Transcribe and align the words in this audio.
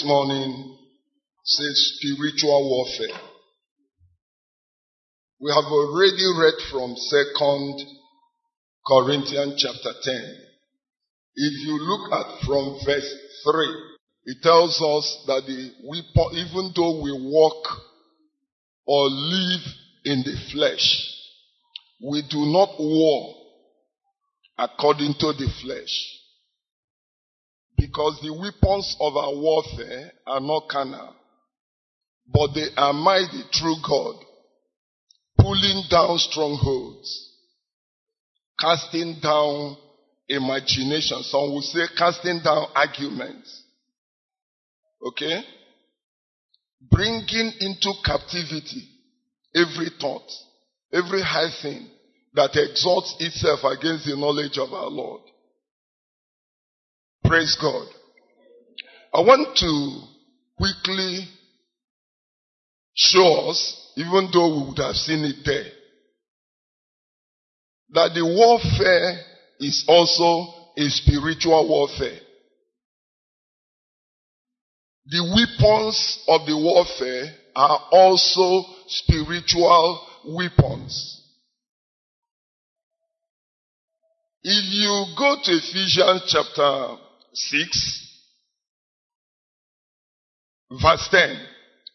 this 0.00 0.06
morning 0.06 0.78
says 1.44 1.92
spiritual 1.96 2.70
warfare. 2.70 3.20
We 5.40 5.50
have 5.50 5.64
already 5.64 6.24
read 6.38 6.54
from 6.70 6.94
Second 6.96 7.82
Corinthians 8.86 9.62
chapter 9.62 9.92
10. 10.02 10.36
If 11.34 11.66
you 11.66 11.78
look 11.80 12.12
at 12.12 12.46
from 12.46 12.78
verse 12.86 13.14
3, 13.44 13.66
it 14.24 14.42
tells 14.42 14.80
us 14.80 15.24
that 15.26 15.42
the 15.46 15.70
weapon, 15.84 16.38
even 16.38 16.72
though 16.74 17.02
we 17.02 17.12
walk 17.12 17.66
or 18.86 19.06
live 19.06 19.60
in 20.04 20.22
the 20.22 20.36
flesh, 20.52 21.14
we 22.02 22.22
do 22.30 22.46
not 22.46 22.70
war 22.78 23.34
according 24.56 25.14
to 25.18 25.32
the 25.32 25.48
flesh. 25.62 26.19
Because 27.80 28.20
the 28.22 28.30
weapons 28.30 28.94
of 29.00 29.16
our 29.16 29.34
warfare 29.34 30.12
are 30.26 30.40
not 30.40 30.68
carnal, 30.68 31.14
but 32.30 32.52
they 32.54 32.66
are 32.76 32.92
mighty 32.92 33.42
through 33.58 33.76
God, 33.88 34.16
pulling 35.38 35.84
down 35.90 36.18
strongholds, 36.18 37.32
casting 38.58 39.18
down 39.22 39.78
imagination. 40.28 41.22
Some 41.22 41.52
will 41.52 41.62
say 41.62 41.86
casting 41.96 42.40
down 42.44 42.66
arguments. 42.74 43.62
Okay? 45.02 45.42
Bringing 46.82 47.52
into 47.60 47.94
captivity 48.04 48.86
every 49.54 49.88
thought, 49.98 50.30
every 50.92 51.22
high 51.22 51.50
thing 51.62 51.88
that 52.34 52.50
exalts 52.56 53.16
itself 53.20 53.60
against 53.64 54.04
the 54.04 54.16
knowledge 54.16 54.58
of 54.58 54.70
our 54.74 54.90
Lord. 54.90 55.22
Praise 57.30 57.56
God. 57.62 57.86
I 59.14 59.20
want 59.20 59.56
to 59.58 60.00
quickly 60.58 61.28
show 62.92 63.50
us, 63.50 63.92
even 63.94 64.30
though 64.32 64.56
we 64.56 64.68
would 64.68 64.78
have 64.78 64.96
seen 64.96 65.22
it 65.24 65.36
there, 65.44 65.70
that 67.90 68.14
the 68.14 68.24
warfare 68.24 69.20
is 69.60 69.84
also 69.86 70.72
a 70.76 70.90
spiritual 70.90 71.68
warfare. 71.68 72.18
The 75.06 75.22
weapons 75.22 76.24
of 76.26 76.46
the 76.48 76.56
warfare 76.56 77.32
are 77.54 77.80
also 77.92 78.64
spiritual 78.88 80.04
weapons. 80.26 81.22
If 84.42 84.64
you 84.72 85.14
go 85.16 85.36
to 85.44 85.52
Ephesians 85.52 86.22
chapter 86.26 86.96
6, 87.32 88.22
verse 90.82 91.08
10, 91.10 91.46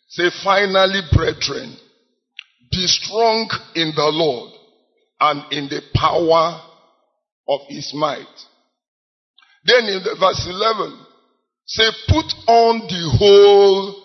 say, 0.10 0.30
finally, 0.44 1.02
brethren, 1.12 1.76
be 2.72 2.88
strong 2.88 3.50
in 3.76 3.94
the 3.96 4.10
Lord 4.12 4.54
and 5.22 5.52
in 5.52 5.70
the 5.70 5.82
power 5.94 6.62
of 7.48 7.62
his 7.68 7.94
might. 7.96 8.26
Then 9.66 9.86
in 9.86 10.04
the 10.04 10.16
verse 10.20 10.46
11, 10.48 11.06
say, 11.66 11.90
put 12.08 12.26
on 12.48 12.80
the 12.88 13.18
whole 13.18 14.04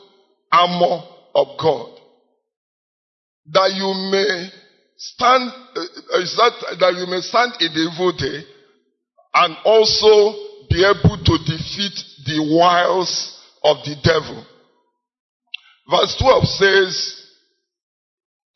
armor 0.53 1.05
of 1.35 1.59
God 1.59 2.01
that 3.53 3.73
you 3.75 3.93
may 4.11 4.51
stand, 4.97 5.51
uh, 5.75 6.21
is 6.21 6.37
that, 6.37 6.77
that 6.79 6.95
you 6.95 7.07
may 7.07 7.21
stand 7.21 7.53
in 7.61 7.73
the 7.73 7.91
evil 7.93 8.13
day 8.13 8.47
and 9.35 9.57
also 9.65 10.50
be 10.71 10.85
able 10.85 11.19
to 11.19 11.39
defeat 11.45 11.97
the 12.25 12.57
wiles 12.57 13.37
of 13.63 13.79
the 13.85 13.97
devil. 14.03 14.47
Verse 15.91 16.17
12 16.19 16.45
says, 16.45 17.21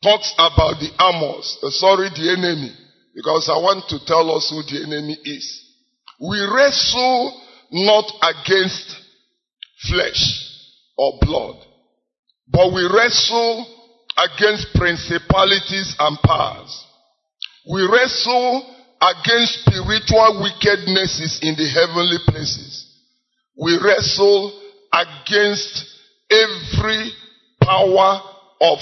talks 0.01 0.33
about 0.35 0.79
the 0.79 0.91
armors, 0.97 1.57
uh, 1.61 1.69
sorry, 1.69 2.09
the 2.09 2.31
enemy, 2.31 2.71
because 3.13 3.49
I 3.49 3.57
want 3.57 3.89
to 3.89 3.99
tell 4.05 4.31
us 4.31 4.49
who 4.49 4.63
the 4.63 4.83
enemy 4.85 5.17
is. 5.25 5.61
We 6.21 6.39
wrestle 6.39 7.41
not 7.71 8.05
against 8.23 8.95
flesh 9.89 10.21
or 10.97 11.19
blood, 11.21 11.57
but 12.47 12.71
we 12.73 12.87
wrestle 12.87 13.65
against 14.15 14.73
principalities 14.75 15.95
and 15.99 16.17
powers. 16.23 16.85
We 17.69 17.81
wrestle 17.91 18.74
against 19.01 19.65
spiritual 19.65 20.41
wickednesses 20.41 21.39
in 21.41 21.55
the 21.55 21.67
heavenly 21.67 22.17
places. 22.27 22.91
We 23.57 23.77
wrestle 23.77 24.51
against 24.91 25.85
every 26.29 27.11
power 27.61 28.21
of 28.61 28.79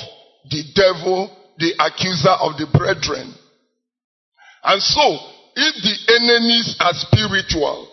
the 0.49 0.63
devil, 0.75 1.29
the 1.57 1.73
accuser 1.79 2.29
of 2.29 2.57
the 2.57 2.67
brethren. 2.71 3.33
And 4.63 4.81
so, 4.81 5.01
if 5.55 5.73
the 5.83 5.95
enemies 6.15 6.75
are 6.79 6.93
spiritual, 6.93 7.87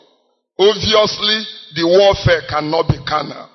obviously 0.59 1.45
the 1.75 1.87
warfare 1.87 2.43
cannot 2.49 2.89
be 2.89 2.99
carnal. 3.07 3.49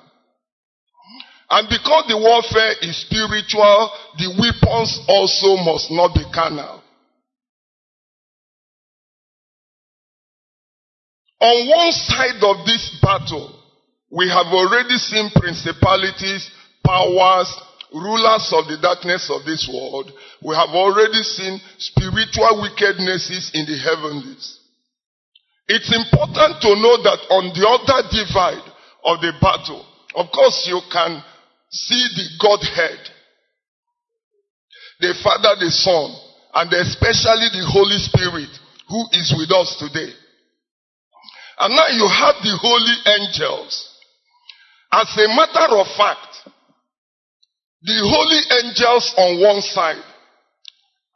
And 1.48 1.68
because 1.68 2.04
the 2.08 2.18
warfare 2.18 2.74
is 2.82 2.96
spiritual, 3.06 3.90
the 4.18 4.34
weapons 4.34 4.98
also 5.08 5.56
must 5.62 5.90
not 5.90 6.14
be 6.14 6.24
carnal. 6.34 6.82
On 11.40 11.68
one 11.68 11.92
side 11.92 12.42
of 12.42 12.64
this 12.64 12.98
battle, 13.02 13.52
we 14.10 14.28
have 14.28 14.46
already 14.46 14.96
seen 14.96 15.30
principalities, 15.34 16.50
powers, 16.84 17.52
rulers 17.92 18.48
of 18.56 18.68
the 18.68 18.78
darkness 18.80 19.28
of 19.30 19.44
this 19.44 19.68
world. 19.68 20.10
We 20.42 20.54
have 20.54 20.70
already 20.70 21.22
seen 21.22 21.60
spiritual 21.78 22.64
wickednesses 22.64 23.52
in 23.52 23.66
the 23.66 23.76
heavenlies. 23.76 24.60
It's 25.68 25.90
important 25.92 26.62
to 26.62 26.70
know 26.78 26.96
that 27.02 27.20
on 27.28 27.50
the 27.52 27.66
other 27.66 28.06
divide 28.08 28.66
of 29.04 29.20
the 29.20 29.32
battle, 29.40 29.84
of 30.14 30.30
course 30.32 30.64
you 30.70 30.80
can 30.92 31.22
see 31.70 32.06
the 32.14 32.26
Godhead, 32.40 33.00
the 35.00 35.12
Father, 35.22 35.58
the 35.60 35.70
Son, 35.70 36.14
and 36.54 36.72
especially 36.72 37.50
the 37.52 37.66
Holy 37.68 37.98
Spirit 37.98 38.48
who 38.88 39.04
is 39.12 39.34
with 39.36 39.50
us 39.50 39.76
today. 39.76 40.14
And 41.58 41.74
now 41.74 41.88
you 41.88 42.06
have 42.06 42.36
the 42.42 42.56
holy 42.60 42.96
angels. 43.16 43.88
As 44.92 45.08
a 45.16 45.28
matter 45.28 45.76
of 45.76 45.86
fact, 45.96 46.50
the 47.82 47.98
holy 48.02 48.42
angels 48.62 49.14
on 49.16 49.40
one 49.40 49.62
side 49.62 50.02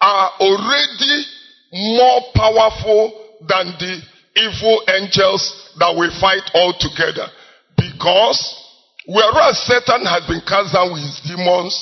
are 0.01 0.31
already 0.41 1.25
more 1.73 2.21
powerful 2.35 3.37
than 3.49 3.75
the 3.79 4.01
evil 4.37 4.83
angels 4.89 5.75
that 5.79 5.97
we 5.97 6.09
fight 6.21 6.45
all 6.55 6.73
together. 6.79 7.29
Because 7.77 8.39
whereas 9.07 9.59
Satan 9.67 10.07
has 10.07 10.27
been 10.27 10.43
cast 10.47 10.73
down 10.75 10.93
with 10.93 11.03
his 11.03 11.21
demons, 11.27 11.75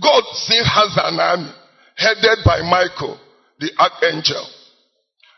God 0.00 0.22
still 0.32 0.64
has 0.64 0.96
an 0.96 1.20
army 1.20 1.52
headed 1.96 2.44
by 2.44 2.62
Michael, 2.62 3.18
the 3.58 3.70
archangel. 3.78 4.46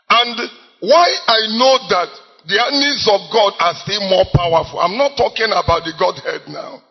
And 0.09 0.49
why 0.79 1.07
I 1.27 1.39
know 1.57 1.77
that 1.89 2.09
the 2.47 2.59
armies 2.61 3.07
of 3.09 3.21
God 3.33 3.53
are 3.59 3.75
still 3.81 4.01
more 4.09 4.25
powerful, 4.33 4.79
I'm 4.79 4.97
not 4.97 5.17
talking 5.17 5.49
about 5.49 5.83
the 5.83 5.93
Godhead 5.97 6.47
now, 6.47 6.81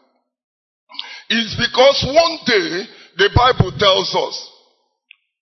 It's 1.28 1.56
because 1.56 2.04
one 2.06 2.38
day 2.44 2.86
the 3.16 3.30
Bible 3.34 3.72
tells 3.78 4.14
us 4.14 4.50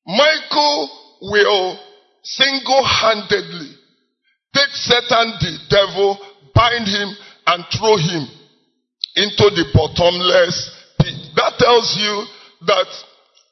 Michael 0.06 0.90
will 1.22 1.78
single-handedly 2.22 3.76
take 4.54 4.74
Satan 4.74 5.32
the 5.40 5.58
devil, 5.70 6.18
bind 6.54 6.86
him 6.86 7.08
and 7.46 7.64
throw 7.72 7.96
him 7.96 8.28
into 9.16 9.50
the 9.50 9.64
bottomless 9.74 10.70
pit. 10.98 11.14
That 11.36 11.54
tells 11.58 11.96
you 11.98 12.24
that 12.66 12.86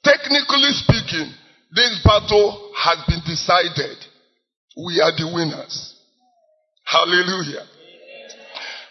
technically 0.04 0.70
speaking, 0.72 1.32
this 1.72 2.00
battle 2.04 2.72
has 2.76 2.98
been 3.06 3.22
decided. 3.26 3.96
We 4.76 5.00
are 5.00 5.12
the 5.16 5.26
winners. 5.26 5.94
Hallelujah. 6.84 7.66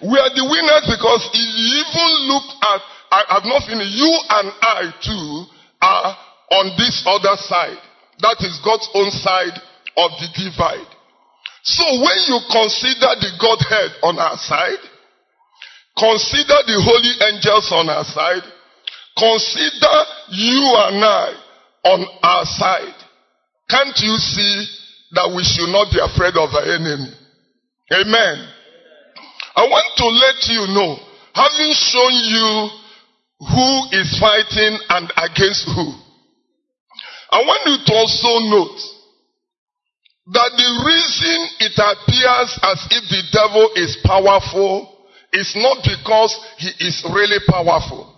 We 0.01 0.15
are 0.15 0.31
the 0.31 0.47
winners 0.47 0.85
because 0.87 1.23
even 1.35 2.09
look 2.31 2.47
at, 2.63 2.81
I 3.11 3.21
have 3.35 3.45
not 3.45 3.67
finished, 3.67 3.95
you 3.95 4.07
and 4.07 4.47
I 4.63 4.81
too 5.03 5.45
are 5.81 6.15
on 6.51 6.71
this 6.79 7.03
other 7.05 7.35
side. 7.35 7.79
That 8.19 8.39
is 8.39 8.59
God's 8.63 8.87
own 8.95 9.11
side 9.11 9.55
of 9.97 10.11
the 10.19 10.27
divide. 10.35 10.87
So 11.63 11.83
when 11.83 12.19
you 12.31 12.39
consider 12.47 13.11
the 13.19 13.31
Godhead 13.39 13.91
on 14.03 14.19
our 14.19 14.37
side, 14.39 14.79
consider 15.97 16.59
the 16.63 16.79
holy 16.79 17.13
angels 17.27 17.67
on 17.75 17.89
our 17.91 18.07
side, 18.07 18.47
consider 19.19 19.95
you 20.31 20.63
and 20.87 21.03
I 21.03 21.27
on 21.83 22.07
our 22.23 22.45
side, 22.45 22.95
can't 23.69 23.95
you 23.99 24.15
see 24.15 24.78
that 25.11 25.31
we 25.33 25.43
should 25.43 25.69
not 25.69 25.91
be 25.91 25.99
afraid 25.99 26.37
of 26.37 26.53
our 26.53 26.67
enemy? 26.69 27.11
Amen. 27.91 28.37
I 29.55 29.65
want 29.65 29.87
to 29.97 30.07
let 30.07 30.37
you 30.47 30.63
know, 30.71 30.95
having 31.33 31.73
shown 31.73 32.13
you 32.13 32.49
who 33.43 33.69
is 33.97 34.07
fighting 34.19 34.77
and 34.89 35.09
against 35.17 35.65
who, 35.65 35.87
I 37.31 37.41
want 37.45 37.61
you 37.65 37.77
to 37.85 37.93
also 37.93 38.31
note 38.49 38.79
that 40.33 40.51
the 40.53 40.69
reason 40.85 41.37
it 41.65 41.75
appears 41.77 42.49
as 42.61 42.79
if 42.93 43.03
the 43.09 43.23
devil 43.33 43.69
is 43.75 43.97
powerful 44.05 44.95
is 45.33 45.53
not 45.57 45.81
because 45.85 46.33
he 46.57 46.69
is 46.85 47.05
really 47.09 47.41
powerful. 47.47 48.15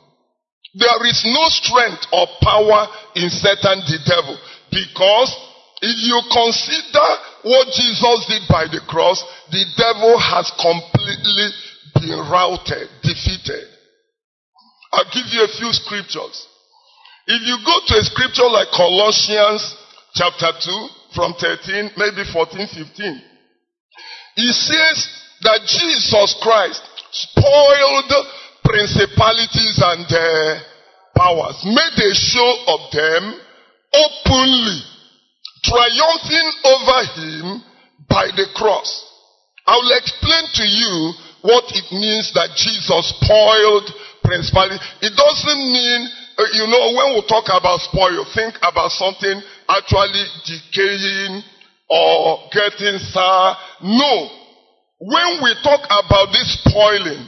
There 0.74 1.06
is 1.08 1.24
no 1.28 1.48
strength 1.50 2.08
or 2.12 2.28
power 2.42 2.88
in 3.16 3.30
Satan 3.30 3.84
the 3.84 4.00
devil 4.08 4.40
because 4.72 5.36
if 5.82 5.98
you 6.06 6.18
consider 6.30 7.08
what 7.44 7.68
Jesus 7.74 8.18
did 8.30 8.44
by 8.48 8.70
the 8.70 8.82
cross, 8.86 9.18
the 9.50 9.66
devil 9.78 10.14
has 10.18 10.46
completely 10.62 11.50
been 11.98 12.22
routed, 12.30 12.88
defeated. 13.02 13.66
I'll 14.94 15.10
give 15.10 15.26
you 15.34 15.42
a 15.42 15.52
few 15.58 15.74
scriptures. 15.74 16.48
If 17.28 17.42
you 17.48 17.58
go 17.66 17.76
to 17.88 17.94
a 17.98 18.04
scripture 18.04 18.50
like 18.50 18.70
Colossians 18.76 19.62
chapter 20.14 20.52
2 20.54 21.16
from 21.16 21.34
13, 21.40 21.98
maybe 21.98 22.30
14, 22.30 22.68
15, 22.68 23.22
it 24.38 24.54
says 24.54 24.98
that 25.44 25.66
Jesus 25.66 26.36
Christ 26.42 26.82
spoiled 27.12 28.12
principalities 28.64 29.82
and 29.84 30.06
uh, 30.08 30.60
powers, 31.16 31.60
made 31.66 31.98
a 32.00 32.14
show 32.14 32.52
of 32.68 32.80
them 32.92 33.42
openly, 33.94 34.80
triumphing 35.64 36.50
over 36.66 37.00
him 37.16 37.46
by 38.10 38.28
the 38.36 38.48
cross. 38.56 38.90
I 39.66 39.78
will 39.78 39.94
explain 39.98 40.44
to 40.58 40.66
you 40.66 41.14
what 41.42 41.66
it 41.74 41.88
means 41.94 42.34
that 42.34 42.54
Jesus 42.58 43.14
spoiled 43.18 43.88
principality. 44.24 44.78
It 45.02 45.14
doesn't 45.14 45.64
mean, 45.70 46.02
uh, 46.38 46.50
you 46.54 46.66
know, 46.68 46.86
when 46.98 47.08
we 47.16 47.22
talk 47.30 47.50
about 47.50 47.82
spoil, 47.82 48.26
think 48.34 48.58
about 48.62 48.92
something 48.92 49.42
actually 49.70 50.26
decaying 50.46 51.44
or 51.90 52.50
getting 52.52 52.98
sour. 53.14 53.58
No. 53.84 54.30
When 55.00 55.42
we 55.42 55.52
talk 55.64 55.82
about 55.90 56.30
this 56.32 56.62
spoiling, 56.62 57.26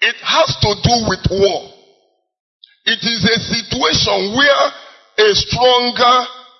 it 0.00 0.16
has 0.22 0.50
to 0.62 0.70
do 0.82 0.94
with 1.10 1.22
war. 1.30 1.70
It 2.86 3.02
is 3.02 3.22
a 3.26 3.38
situation 3.42 4.36
where 4.36 4.64
a 5.18 5.34
stronger 5.34 6.16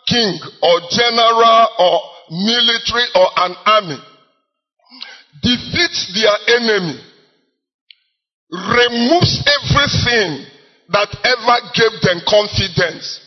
king 0.06 0.38
or 0.62 0.80
general 0.90 1.68
or 1.78 2.00
military 2.30 3.06
or 3.14 3.28
an 3.36 3.54
army 3.66 3.98
defeats 5.42 6.10
their 6.14 6.56
enemy, 6.56 6.98
removes 8.50 9.42
everything 9.46 10.46
that 10.90 11.10
ever 11.22 11.58
gave 11.74 11.94
them 12.02 12.18
confidence, 12.26 13.20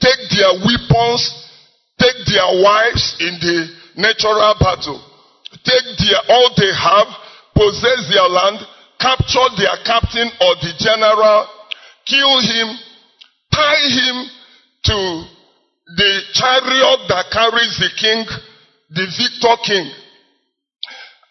take 0.00 0.20
their 0.30 0.52
weapons, 0.62 1.22
take 1.98 2.18
their 2.26 2.62
wives 2.62 3.16
in 3.20 3.38
the 3.40 3.68
natural 3.96 4.54
battle, 4.58 5.00
take 5.64 5.86
their 5.98 6.20
all 6.28 6.50
they 6.56 6.72
have, 6.74 7.08
possess 7.54 8.10
their 8.12 8.28
land, 8.28 8.58
capture 8.98 9.48
their 9.56 9.76
captain 9.84 10.28
or 10.40 10.54
the 10.60 10.72
general, 10.78 11.46
kill 12.06 12.40
him, 12.42 12.68
tie 13.52 13.88
him 13.88 14.16
to 14.84 15.24
the 15.96 16.12
chariot 16.32 17.00
that 17.08 17.26
carries 17.32 17.74
the 17.78 17.90
king, 17.98 18.26
the 18.90 19.06
victor 19.10 19.56
king, 19.66 19.86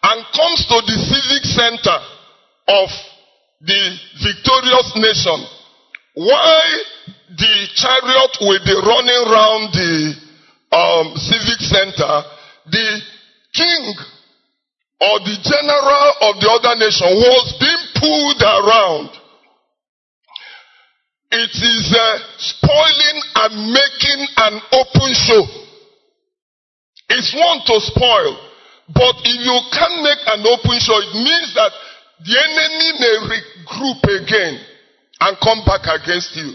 and 0.02 0.18
comes 0.32 0.60
to 0.68 0.76
the 0.84 0.96
civic 0.96 1.44
center 1.44 1.98
of 2.68 2.88
the 3.60 3.82
victorious 4.24 4.88
nation. 4.96 5.38
Why 6.14 6.60
the 7.36 7.54
chariot 7.74 8.32
will 8.40 8.64
be 8.64 8.74
running 8.74 9.22
around 9.28 9.62
the 9.72 9.94
um, 10.72 11.16
civic 11.16 11.60
center, 11.60 12.22
the 12.66 13.00
king 13.54 13.94
or 15.00 15.18
the 15.20 15.36
general 15.40 16.08
of 16.28 16.40
the 16.40 16.48
other 16.50 16.76
nation 16.76 17.08
was 17.08 17.46
being 17.58 17.84
pulled 17.96 18.42
around. 18.42 19.19
It 21.30 21.54
is 21.54 21.94
uh, 21.94 22.18
spoiling 22.38 23.18
and 23.38 23.52
making 23.70 24.20
an 24.36 24.54
open 24.74 25.10
show. 25.14 25.46
It's 27.10 27.30
one 27.34 27.62
to 27.66 27.76
spoil. 27.86 28.34
But 28.90 29.14
if 29.22 29.38
you 29.38 29.56
can't 29.70 30.02
make 30.02 30.22
an 30.26 30.42
open 30.42 30.78
show, 30.82 30.98
it 30.98 31.14
means 31.14 31.54
that 31.54 31.70
the 32.26 32.34
enemy 32.34 32.90
may 32.98 33.14
regroup 33.30 34.02
again 34.10 34.58
and 35.20 35.38
come 35.38 35.62
back 35.62 35.86
against 35.86 36.34
you. 36.34 36.50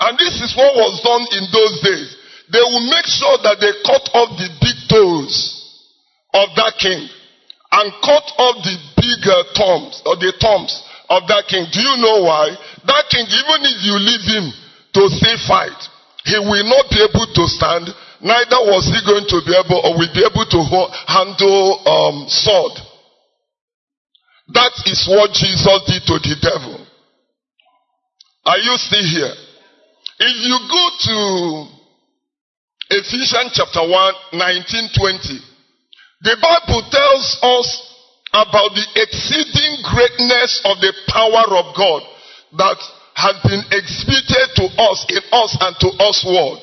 And 0.00 0.14
this 0.16 0.38
is 0.38 0.54
what 0.54 0.78
was 0.78 1.02
done 1.02 1.26
in 1.34 1.44
those 1.50 1.82
days. 1.82 2.16
They 2.54 2.62
will 2.62 2.86
make 2.86 3.06
sure 3.10 3.42
that 3.42 3.58
they 3.58 3.74
cut 3.82 4.06
off 4.14 4.38
the 4.38 4.48
big 4.62 4.78
toes 4.86 5.34
of 6.32 6.48
that 6.54 6.78
king 6.78 7.10
and 7.72 7.92
cut 8.06 8.26
off 8.38 8.62
the 8.62 8.76
bigger 8.94 9.40
thumbs 9.58 10.00
or 10.06 10.14
the 10.16 10.32
thumbs 10.38 10.87
of 11.08 11.26
that 11.28 11.48
king. 11.48 11.64
Do 11.72 11.80
you 11.80 11.94
know 12.00 12.24
why? 12.28 12.52
That 12.84 13.04
king, 13.08 13.24
even 13.24 13.58
if 13.64 13.78
you 13.84 13.96
leave 13.96 14.24
him 14.28 14.46
to 14.94 15.02
say 15.08 15.34
fight, 15.48 15.76
he 16.24 16.36
will 16.38 16.64
not 16.68 16.88
be 16.92 17.00
able 17.00 17.26
to 17.26 17.44
stand. 17.48 17.88
Neither 18.20 18.60
was 18.68 18.90
he 18.90 18.98
going 19.06 19.24
to 19.24 19.38
be 19.46 19.54
able 19.56 19.80
or 19.80 19.96
will 19.96 20.12
be 20.12 20.20
able 20.20 20.44
to 20.44 20.60
handle 21.06 21.80
um, 21.86 22.28
sword. 22.28 22.74
That 24.52 24.72
is 24.86 25.06
what 25.08 25.32
Jesus 25.32 25.78
did 25.86 26.02
to 26.08 26.16
the 26.20 26.36
devil. 26.40 26.76
Are 28.44 28.58
you 28.58 28.74
still 28.76 29.04
here? 29.04 29.34
If 30.20 30.34
you 30.44 30.56
go 30.66 30.84
to 31.04 31.16
Ephesians 32.90 33.52
chapter 33.52 33.84
1, 33.86 34.14
19, 34.32 34.88
20, 34.96 35.38
the 36.22 36.36
Bible 36.40 36.82
tells 36.90 37.38
us 37.42 37.88
about 38.32 38.76
the 38.76 38.86
exceeding 39.00 39.80
greatness 39.88 40.60
of 40.64 40.76
the 40.84 40.92
power 41.08 41.48
of 41.56 41.72
God 41.76 42.02
that 42.60 42.78
has 43.16 43.36
been 43.42 43.64
exhibited 43.74 44.46
to 44.62 44.66
us 44.78 45.04
in 45.10 45.22
us 45.32 45.52
and 45.58 45.74
to 45.80 45.90
us 46.04 46.22
world. 46.22 46.62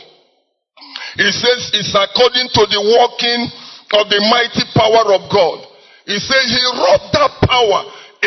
It 1.20 1.34
says 1.34 1.72
it's 1.74 1.96
according 1.96 2.48
to 2.54 2.64
the 2.70 2.82
working 2.82 3.42
of 4.00 4.08
the 4.08 4.22
mighty 4.32 4.64
power 4.76 5.16
of 5.16 5.28
God. 5.32 5.68
He 6.06 6.20
says 6.22 6.46
he 6.48 6.64
wrought 6.80 7.12
that 7.12 7.34
power 7.44 7.80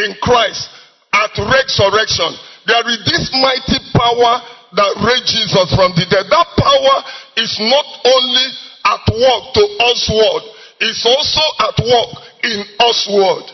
in 0.04 0.18
Christ 0.20 0.68
at 1.14 1.32
resurrection. 1.38 2.30
There 2.66 2.84
is 2.90 3.00
this 3.06 3.32
mighty 3.32 3.80
power 3.96 4.44
that 4.76 4.92
raised 5.00 5.32
Jesus 5.32 5.68
from 5.72 5.96
the 5.96 6.04
dead. 6.10 6.28
That 6.28 6.48
power 6.58 6.96
is 7.40 7.56
not 7.64 7.88
only 8.04 8.48
at 8.92 9.04
work 9.08 9.44
to 9.56 9.64
us 9.88 10.00
world, 10.12 10.44
it's 10.84 11.04
also 11.06 11.44
at 11.64 11.76
work 11.80 12.27
in 12.42 12.64
us 12.80 13.08
world. 13.10 13.50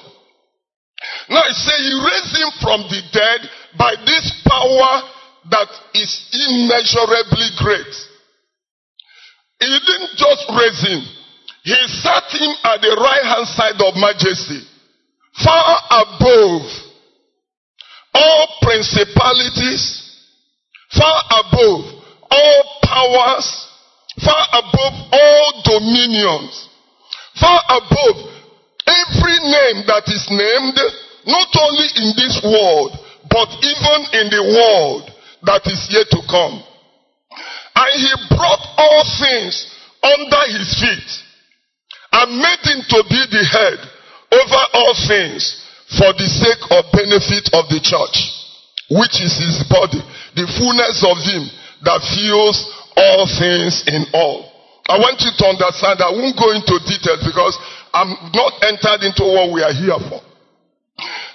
Now 1.29 1.43
it 1.47 1.57
says 1.57 1.81
he 1.81 1.95
raised 2.01 2.35
him 2.37 2.51
from 2.61 2.81
the 2.89 3.01
dead 3.13 3.41
by 3.79 3.95
this 4.05 4.43
power 4.47 5.03
that 5.51 5.69
is 5.95 6.11
immeasurably 6.33 7.49
great. 7.59 7.93
He 9.61 9.79
didn't 9.87 10.17
just 10.17 10.45
raise 10.51 10.81
him. 10.81 11.03
He 11.65 11.77
sat 12.05 12.25
him 12.33 12.53
at 12.65 12.81
the 12.81 12.93
right 13.01 13.25
hand 13.25 13.49
side 13.49 13.81
of 13.81 13.97
majesty, 13.97 14.61
far 15.43 15.81
above 15.91 16.69
all 18.13 18.47
principalities, 18.61 20.05
far 20.93 21.23
above 21.41 22.05
all 22.31 22.63
powers, 22.83 23.67
far 24.23 24.47
above 24.53 24.95
all 25.13 25.63
dominions, 25.65 26.69
far 27.41 27.61
above 27.69 28.34
every 28.87 29.39
name 29.45 29.87
that 29.89 30.05
is 30.09 30.25
named, 30.31 30.79
not 31.27 31.51
only 31.57 31.89
in 32.01 32.09
this 32.17 32.41
world, 32.45 32.93
but 33.31 33.49
even 33.63 33.99
in 34.21 34.27
the 34.31 34.45
world 34.55 35.11
that 35.45 35.65
is 35.67 35.89
yet 35.91 36.09
to 36.13 36.21
come. 36.29 36.63
And 37.75 37.91
he 37.99 38.13
brought 38.31 38.65
all 38.79 39.03
things 39.19 39.67
under 40.03 40.43
his 40.53 40.69
feet 40.79 41.11
and 42.13 42.39
made 42.39 42.63
him 42.63 42.81
to 42.95 42.99
be 43.09 43.21
the 43.33 43.45
head 43.45 43.81
over 44.31 44.63
all 44.79 44.95
things 45.09 45.43
for 45.99 46.13
the 46.15 46.29
sake 46.29 46.65
of 46.71 46.87
benefit 46.93 47.51
of 47.53 47.67
the 47.69 47.81
church, 47.83 48.17
which 48.91 49.19
is 49.21 49.35
his 49.35 49.67
body, 49.67 50.01
the 50.39 50.47
fullness 50.59 51.03
of 51.03 51.19
him 51.23 51.45
that 51.83 52.01
fills 52.15 52.57
all 52.97 53.27
things 53.27 53.85
in 53.91 54.07
all. 54.15 54.55
I 54.87 55.01
want 55.01 55.21
you 55.25 55.33
to 55.33 55.45
understand, 55.49 56.05
I 56.05 56.13
won't 56.13 56.37
go 56.37 56.53
into 56.53 56.77
details 56.85 57.25
because 57.25 57.57
I'm 57.95 58.11
not 58.35 58.53
entered 58.67 59.07
into 59.07 59.23
what 59.23 59.55
we 59.55 59.63
are 59.63 59.73
here 59.73 59.97
for. 60.11 60.19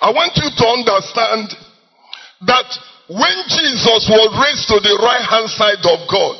I 0.04 0.12
want 0.12 0.36
you 0.36 0.48
to 0.51 0.66
understand 0.68 1.56
that 2.48 2.70
when 3.08 3.38
Jesus 3.48 4.12
was 4.12 4.30
raised 4.36 4.68
to 4.68 4.78
the 4.84 4.96
right 5.00 5.24
hand 5.24 5.48
side 5.50 5.84
of 5.88 6.04
God, 6.12 6.36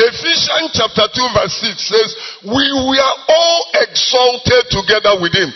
Ephesians 0.00 0.72
chapter 0.72 1.04
2 1.04 1.36
verse 1.36 1.52
6 1.62 1.78
says, 1.78 2.08
we 2.48 2.66
were 2.72 3.14
all 3.28 3.60
exalted 3.86 4.72
together 4.72 5.20
with 5.20 5.36
him. 5.36 5.52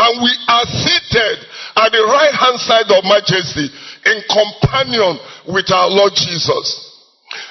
And 0.00 0.12
we 0.24 0.32
are 0.48 0.64
seated 0.64 1.38
at 1.76 1.92
the 1.92 2.04
right 2.08 2.32
hand 2.32 2.56
side 2.60 2.88
of 2.88 3.04
majesty 3.04 3.68
in 4.08 4.16
companion 4.32 5.20
with 5.44 5.68
our 5.70 5.92
Lord 5.92 6.16
Jesus. 6.16 6.66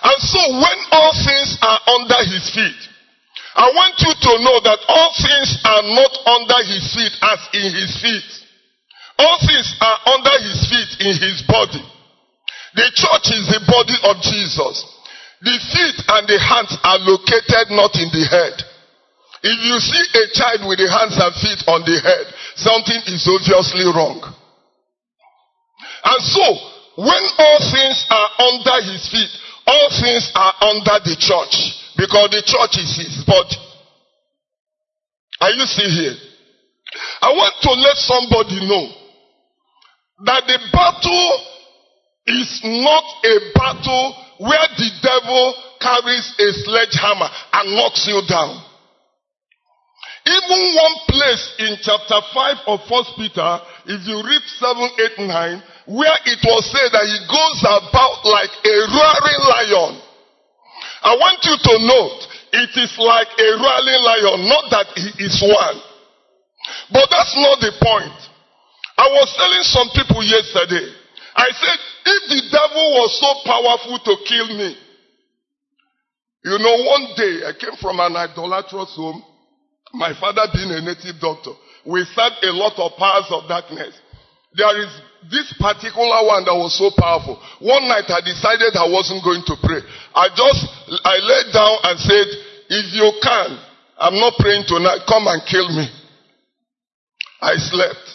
And 0.02 0.18
so 0.18 0.42
when 0.58 0.78
all 0.92 1.14
things 1.14 1.58
are 1.62 1.80
under 1.94 2.20
his 2.26 2.50
feet, 2.52 2.80
I 3.56 3.68
want 3.74 3.98
you 3.98 4.14
to 4.14 4.32
know 4.46 4.58
that 4.62 4.80
all 4.88 5.12
things 5.18 5.50
are 5.66 5.86
not 5.90 6.14
under 6.30 6.60
his 6.70 6.86
feet 6.94 7.16
as 7.22 7.40
in 7.54 7.68
his 7.74 7.92
feet. 7.98 8.30
All 9.20 9.38
things 9.42 9.68
are 9.82 10.00
under 10.16 10.36
his 10.46 10.60
feet 10.70 10.92
in 11.06 11.14
his 11.18 11.42
body. 11.50 11.84
The 12.76 12.88
church 12.94 13.28
is 13.34 13.46
the 13.50 13.62
body 13.66 13.98
of 14.06 14.22
Jesus. 14.22 14.86
The 15.42 15.56
feet 15.74 15.98
and 16.08 16.24
the 16.28 16.40
hands 16.40 16.78
are 16.84 17.00
located 17.02 17.74
not 17.74 17.96
in 17.98 18.12
the 18.14 18.28
head. 18.30 18.56
If 19.42 19.58
you 19.66 19.76
see 19.80 20.04
a 20.20 20.26
child 20.36 20.68
with 20.68 20.80
the 20.80 20.92
hands 20.92 21.16
and 21.16 21.34
feet 21.40 21.64
on 21.68 21.82
the 21.88 21.98
head, 22.00 22.28
something 22.60 23.02
is 23.08 23.24
obviously 23.24 23.88
wrong. 23.88 24.20
And 26.04 26.22
so, 26.24 26.46
when 27.00 27.24
all 27.40 27.60
things 27.72 28.04
are 28.12 28.30
under 28.52 28.78
his 28.84 29.08
feet, 29.08 29.32
all 29.66 29.88
things 29.96 30.32
are 30.36 30.54
under 30.60 31.00
the 31.08 31.16
church. 31.16 31.56
Because 32.00 32.32
the 32.32 32.40
church 32.48 32.80
is 32.80 32.96
his 32.96 33.28
body. 33.28 33.60
Are 35.44 35.52
you 35.52 35.68
still 35.68 35.92
here? 35.92 36.16
I 37.20 37.36
want 37.36 37.60
to 37.60 37.72
let 37.76 37.98
somebody 38.00 38.56
know 38.64 38.88
that 40.24 40.48
the 40.48 40.60
battle 40.72 41.28
is 42.24 42.62
not 42.64 43.04
a 43.04 43.36
battle 43.52 44.16
where 44.40 44.68
the 44.80 44.90
devil 45.04 45.44
carries 45.84 46.24
a 46.40 46.48
sledgehammer 46.64 47.28
and 47.28 47.76
knocks 47.76 48.08
you 48.08 48.24
down. 48.32 48.64
Even 50.24 50.60
one 50.80 50.96
place 51.12 51.44
in 51.60 51.76
chapter 51.84 52.20
5 52.32 52.56
of 52.68 52.80
First 52.88 53.12
Peter, 53.20 53.60
if 53.92 54.08
you 54.08 54.24
read 54.24 54.44
7, 54.56 54.88
8, 55.20 55.28
9, 55.28 55.64
where 56.00 56.20
it 56.32 56.40
was 56.48 56.64
said 56.72 56.96
that 56.96 57.04
he 57.04 57.20
goes 57.28 57.60
about 57.68 58.24
like 58.24 58.56
a 58.64 58.76
roaring 58.88 59.44
lion. 59.52 60.09
I 61.02 61.16
want 61.16 61.40
you 61.44 61.56
to 61.56 61.74
note, 61.86 62.22
it 62.52 62.72
is 62.76 62.94
like 63.00 63.32
a 63.40 63.50
roaring 63.56 64.04
lion, 64.04 64.50
not 64.50 64.66
that 64.72 64.88
he 64.96 65.10
is 65.24 65.40
one. 65.42 65.80
But 66.92 67.08
that's 67.10 67.36
not 67.38 67.60
the 67.62 67.72
point. 67.80 68.20
I 69.00 69.08
was 69.08 69.32
telling 69.38 69.64
some 69.64 69.90
people 69.96 70.20
yesterday, 70.24 70.92
I 71.36 71.48
said, 71.56 71.80
if 72.06 72.22
the 72.30 72.42
devil 72.52 72.86
was 73.00 73.12
so 73.16 73.32
powerful 73.48 73.98
to 74.04 74.14
kill 74.28 74.48
me, 74.58 74.76
you 76.44 76.58
know, 76.60 76.76
one 76.84 77.16
day 77.16 77.48
I 77.48 77.54
came 77.58 77.76
from 77.80 78.00
an 78.00 78.16
idolatrous 78.16 78.96
home, 78.96 79.24
my 79.94 80.14
father 80.20 80.48
being 80.54 80.72
a 80.72 80.82
native 80.82 81.20
doctor. 81.22 81.52
We 81.86 82.04
served 82.16 82.44
a 82.44 82.52
lot 82.52 82.78
of 82.78 82.98
powers 82.98 83.28
of 83.32 83.48
darkness. 83.48 83.96
There 84.54 84.82
is 84.82 84.90
this 85.30 85.54
particular 85.60 86.26
one 86.26 86.46
that 86.46 86.58
was 86.58 86.74
so 86.74 86.90
powerful. 86.98 87.38
One 87.62 87.86
night 87.86 88.10
I 88.10 88.22
decided 88.24 88.74
I 88.74 88.90
wasn't 88.90 89.22
going 89.22 89.44
to 89.46 89.56
pray. 89.62 89.84
I 90.16 90.32
just, 90.34 90.62
I 91.06 91.16
laid 91.22 91.54
down 91.54 91.76
and 91.86 91.96
said, 92.00 92.28
if 92.70 92.86
you 92.96 93.08
can, 93.22 93.50
I'm 94.00 94.18
not 94.18 94.40
praying 94.40 94.66
tonight, 94.66 95.06
come 95.06 95.28
and 95.28 95.44
kill 95.46 95.70
me. 95.70 95.86
I 97.42 97.56
slept. 97.58 98.06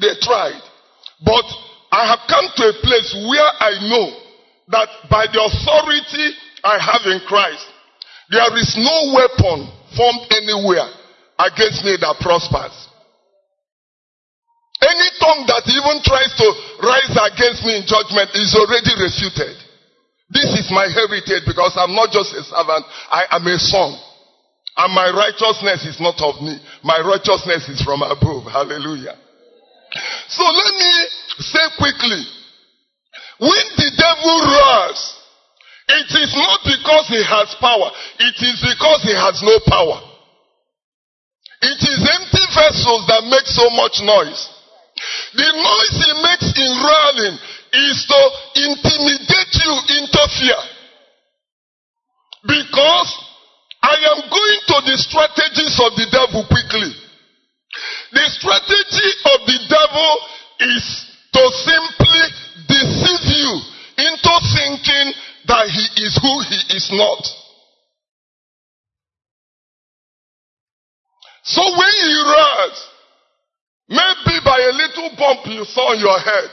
They 0.00 0.16
tried. 0.20 0.58
But 1.22 1.46
I 1.92 2.08
have 2.10 2.26
come 2.26 2.50
to 2.56 2.64
a 2.72 2.76
place 2.82 3.14
where 3.28 3.50
I 3.60 3.72
know 3.86 4.06
that 4.74 4.88
by 5.10 5.26
the 5.30 5.38
authority 5.38 6.26
I 6.64 6.80
have 6.80 7.06
in 7.06 7.20
Christ, 7.28 7.66
there 8.30 8.50
is 8.58 8.74
no 8.80 9.14
weapon 9.14 9.70
formed 9.94 10.24
anywhere 10.32 10.88
against 11.38 11.84
me 11.84 11.96
that 12.00 12.16
prospers. 12.20 12.74
Any 14.84 15.08
tongue 15.16 15.48
that 15.48 15.64
even 15.64 15.96
tries 16.04 16.32
to 16.36 16.46
rise 16.84 17.14
against 17.32 17.64
me 17.64 17.80
in 17.80 17.84
judgment 17.88 18.36
is 18.36 18.52
already 18.52 18.92
refuted. 19.00 19.56
This 20.28 20.50
is 20.60 20.68
my 20.68 20.84
heritage 20.90 21.48
because 21.48 21.72
I'm 21.80 21.94
not 21.96 22.12
just 22.12 22.36
a 22.36 22.42
servant, 22.44 22.84
I 23.08 23.24
am 23.32 23.46
a 23.46 23.56
son. 23.56 23.96
And 24.76 24.90
my 24.92 25.08
righteousness 25.14 25.86
is 25.86 26.00
not 26.02 26.18
of 26.18 26.42
me. 26.42 26.58
My 26.82 26.98
righteousness 26.98 27.68
is 27.70 27.80
from 27.80 28.02
above. 28.02 28.50
Hallelujah. 28.50 29.14
So 30.28 30.42
let 30.42 30.72
me 30.74 30.92
say 31.38 31.64
quickly. 31.78 32.26
When 33.38 33.66
the 33.78 33.90
devil 33.94 34.36
roars, 34.42 35.00
it 35.88 36.10
is 36.18 36.32
not 36.34 36.60
because 36.66 37.06
he 37.06 37.22
has 37.22 37.54
power. 37.62 37.90
It 38.18 38.36
is 38.42 38.58
because 38.58 39.00
he 39.06 39.14
has 39.14 39.38
no 39.46 39.54
power. 39.70 40.02
It 41.62 41.80
is 41.80 42.00
empty 42.02 42.44
vessels 42.52 43.06
that 43.06 43.22
make 43.30 43.46
so 43.46 43.70
much 43.70 44.02
noise. 44.02 44.53
The 45.34 45.50
noise 45.50 45.96
he 46.06 46.12
makes 46.22 46.50
in 46.54 46.70
roaring 46.78 47.36
is 47.74 47.96
to 48.06 48.20
intimidate 48.54 49.52
you 49.58 49.72
into 49.98 50.22
fear. 50.38 50.60
Because 52.46 53.10
I 53.82 53.96
am 54.14 54.20
going 54.30 54.60
to 54.70 54.76
the 54.86 54.96
strategies 54.96 55.76
of 55.82 55.92
the 55.98 56.06
devil 56.12 56.46
quickly. 56.46 56.94
The 58.12 58.26
strategy 58.38 59.10
of 59.34 59.38
the 59.46 59.58
devil 59.66 60.10
is 60.60 60.84
to 61.32 61.42
simply 61.66 62.24
deceive 62.68 63.24
you 63.34 63.50
into 63.98 64.34
thinking 64.54 65.06
that 65.46 65.66
he 65.68 65.84
is 66.06 66.14
who 66.22 66.40
he 66.46 66.76
is 66.76 66.88
not. 66.92 67.22
So 71.42 71.62
when 71.62 71.92
he 71.92 72.14
roars, 72.24 72.93
maybe 73.88 74.36
by 74.44 74.58
a 74.58 74.72
little 74.72 75.10
bump 75.16 75.46
you 75.46 75.64
saw 75.64 75.92
on 75.92 76.00
your 76.00 76.18
head, 76.18 76.50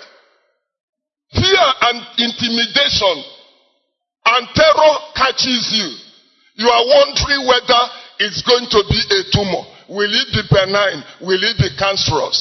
fear 1.34 1.66
and 1.90 1.98
intimidation 2.18 3.24
and 4.26 4.48
terror 4.54 4.96
catches 5.16 5.72
you. 5.72 5.90
You 6.56 6.70
are 6.70 6.86
wondering 6.86 7.48
whether 7.48 7.82
it's 8.20 8.44
going 8.44 8.68
to 8.70 8.82
be 8.90 9.00
a 9.00 9.22
tumor. 9.32 9.64
Will 9.90 10.12
it 10.12 10.30
be 10.32 10.44
benign? 10.52 11.04
Will 11.22 11.42
it 11.42 11.58
be 11.58 11.70
cancerous? 11.78 12.40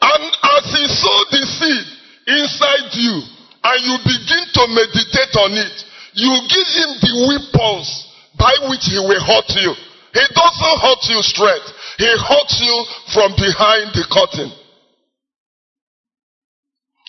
And 0.00 0.24
as 0.24 0.64
he 0.72 0.84
sowed 0.88 1.28
the 1.30 1.44
seed 1.44 1.86
inside 2.26 2.88
you, 2.96 3.14
and 3.62 3.78
you 3.84 3.96
begin 4.00 4.44
to 4.56 4.62
meditate 4.72 5.34
on 5.36 5.52
it, 5.52 5.76
you 6.16 6.32
give 6.48 6.68
him 6.72 6.90
the 7.04 7.14
weapons 7.28 7.86
by 8.40 8.52
which 8.72 8.88
he 8.88 8.96
will 8.96 9.20
hurt 9.20 9.52
you. 9.60 9.72
He 10.16 10.24
doesn't 10.32 10.80
hurt 10.80 11.02
you 11.12 11.20
straight. 11.22 11.66
He 12.00 12.08
hurts 12.08 12.56
you 12.64 12.76
from 13.12 13.36
behind 13.36 13.92
the 13.92 14.08
curtain. 14.08 14.48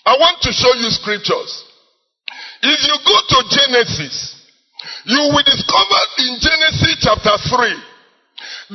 I 0.04 0.20
want 0.20 0.36
to 0.44 0.52
show 0.52 0.68
you 0.76 0.92
scriptures. 0.92 1.64
If 2.60 2.78
you 2.84 2.96
go 3.00 3.16
to 3.32 3.38
Genesis, 3.48 4.36
you 5.08 5.32
will 5.32 5.48
discover 5.48 6.00
in 6.28 6.36
Genesis 6.44 7.00
chapter 7.00 7.32
3 7.40 7.72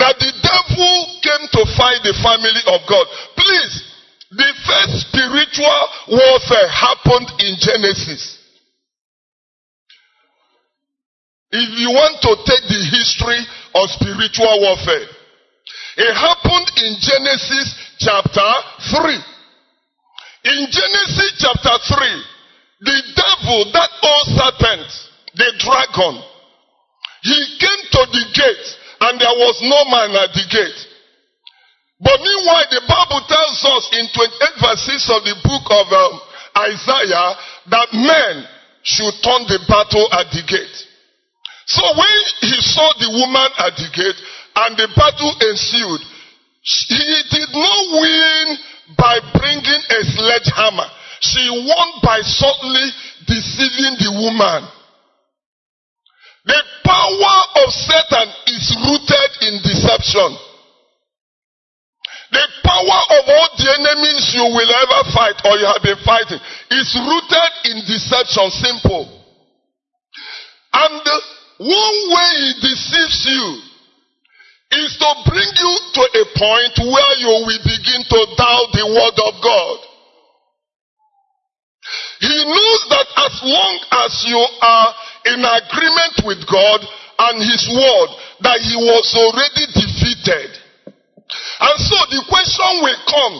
that 0.02 0.18
the 0.18 0.34
devil 0.42 0.94
came 1.22 1.46
to 1.54 1.62
fight 1.78 2.02
the 2.02 2.18
family 2.26 2.66
of 2.66 2.82
God. 2.90 3.06
Please, 3.38 3.74
the 4.34 4.50
first 4.66 5.14
spiritual 5.14 5.82
warfare 6.18 6.70
happened 6.74 7.30
in 7.46 7.62
Genesis. 7.62 8.42
If 11.52 11.78
you 11.78 11.94
want 11.94 12.18
to 12.26 12.34
take 12.42 12.66
the 12.66 12.82
history 12.90 13.38
of 13.78 13.86
spiritual 14.02 14.66
warfare, 14.66 15.14
it 15.98 16.14
happened 16.14 16.70
in 16.78 16.94
Genesis 17.02 17.74
chapter 17.98 18.52
3. 18.94 19.18
In 20.46 20.70
Genesis 20.70 21.42
chapter 21.42 21.74
3, 21.74 22.86
the 22.86 22.98
devil, 23.18 23.60
that 23.74 23.90
old 24.06 24.28
serpent, 24.38 24.86
the 25.34 25.50
dragon, 25.58 26.22
he 27.26 27.40
came 27.58 27.82
to 27.98 28.02
the 28.14 28.24
gate 28.30 28.68
and 29.10 29.20
there 29.20 29.38
was 29.42 29.58
no 29.66 29.80
man 29.90 30.14
at 30.22 30.32
the 30.38 30.46
gate. 30.46 30.80
But 32.00 32.22
meanwhile, 32.22 32.70
the 32.70 32.86
Bible 32.86 33.26
tells 33.26 33.58
us 33.66 33.84
in 33.98 34.06
28 34.14 34.62
verses 34.62 35.02
of 35.10 35.26
the 35.26 35.34
book 35.42 35.66
of 35.66 35.86
um, 35.90 36.14
Isaiah 36.62 37.30
that 37.74 37.90
men 37.98 38.46
should 38.86 39.18
turn 39.26 39.50
the 39.50 39.66
battle 39.66 40.06
at 40.14 40.30
the 40.30 40.46
gate. 40.46 40.78
So 41.66 41.84
when 41.84 42.18
he 42.48 42.56
saw 42.62 42.88
the 43.02 43.10
woman 43.12 43.50
at 43.66 43.74
the 43.76 43.90
gate 43.92 44.20
and 44.58 44.74
the 44.74 44.90
battle 44.98 45.34
ensued, 45.54 46.02
he 46.66 47.06
did 47.30 47.50
not 47.54 47.82
win 47.94 48.46
by 48.98 49.22
bringing 49.38 49.82
a 49.94 50.00
sledgehammer. 50.18 50.90
She 51.22 51.46
won 51.46 51.90
by 52.02 52.22
subtly 52.26 52.88
deceiving 53.30 54.02
the 54.02 54.12
woman. 54.18 54.66
The 56.46 56.62
power 56.84 57.38
of 57.62 57.68
Satan 57.70 58.28
is 58.50 58.66
rooted 58.82 59.32
in 59.46 59.54
deception. 59.62 60.30
The 62.32 62.46
power 62.66 63.02
of 63.14 63.24
all 63.30 63.50
the 63.62 63.70
enemies 63.78 64.34
you 64.34 64.44
will 64.44 64.72
ever 64.74 65.02
fight 65.14 65.38
or 65.46 65.58
you 65.58 65.68
have 65.70 65.84
been 65.84 66.02
fighting 66.04 66.40
is 66.72 66.90
rooted 66.98 67.52
in 67.72 67.78
deception. 67.86 68.50
Simple. 68.52 69.06
And 70.74 71.04
one 71.60 72.00
way 72.10 72.32
he 72.42 72.54
deceives 72.62 73.26
you 73.30 73.67
is 74.84 74.98
to 74.98 75.10
bring 75.26 75.52
you 75.58 75.74
to 75.96 76.04
a 76.22 76.26
point 76.38 76.76
where 76.82 77.14
you 77.18 77.32
will 77.46 77.64
begin 77.66 78.02
to 78.06 78.20
doubt 78.38 78.70
the 78.74 78.86
word 78.86 79.18
of 79.18 79.34
God. 79.42 79.78
He 82.20 82.36
knows 82.46 82.82
that 82.92 83.08
as 83.16 83.34
long 83.48 83.76
as 84.06 84.12
you 84.28 84.42
are 84.42 84.90
in 85.32 85.40
agreement 85.40 86.16
with 86.26 86.42
God 86.50 86.80
and 87.20 87.38
His 87.40 87.64
word, 87.72 88.10
that 88.44 88.60
He 88.60 88.76
was 88.76 89.08
already 89.16 89.66
defeated. 89.72 90.52
And 91.60 91.78
so 91.80 91.98
the 92.12 92.22
question 92.28 92.72
will 92.84 93.02
come, 93.08 93.36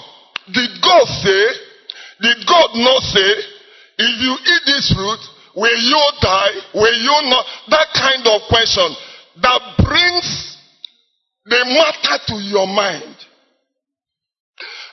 did 0.54 0.72
God 0.82 1.06
say, 1.22 1.44
did 2.22 2.40
God 2.48 2.70
not 2.76 3.02
say, 3.04 3.32
if 4.00 4.14
you 4.22 4.34
eat 4.34 4.64
this 4.66 4.94
fruit, 4.94 5.22
will 5.56 5.82
you 5.82 6.02
die? 6.22 6.56
Will 6.74 6.98
you 6.98 7.18
not? 7.30 7.46
That 7.70 7.88
kind 7.94 8.26
of 8.26 8.42
question 8.48 8.96
that 9.42 9.62
brings 9.84 10.47
the 11.48 11.62
matter 11.66 12.18
to 12.28 12.36
your 12.44 12.68
mind. 12.68 13.16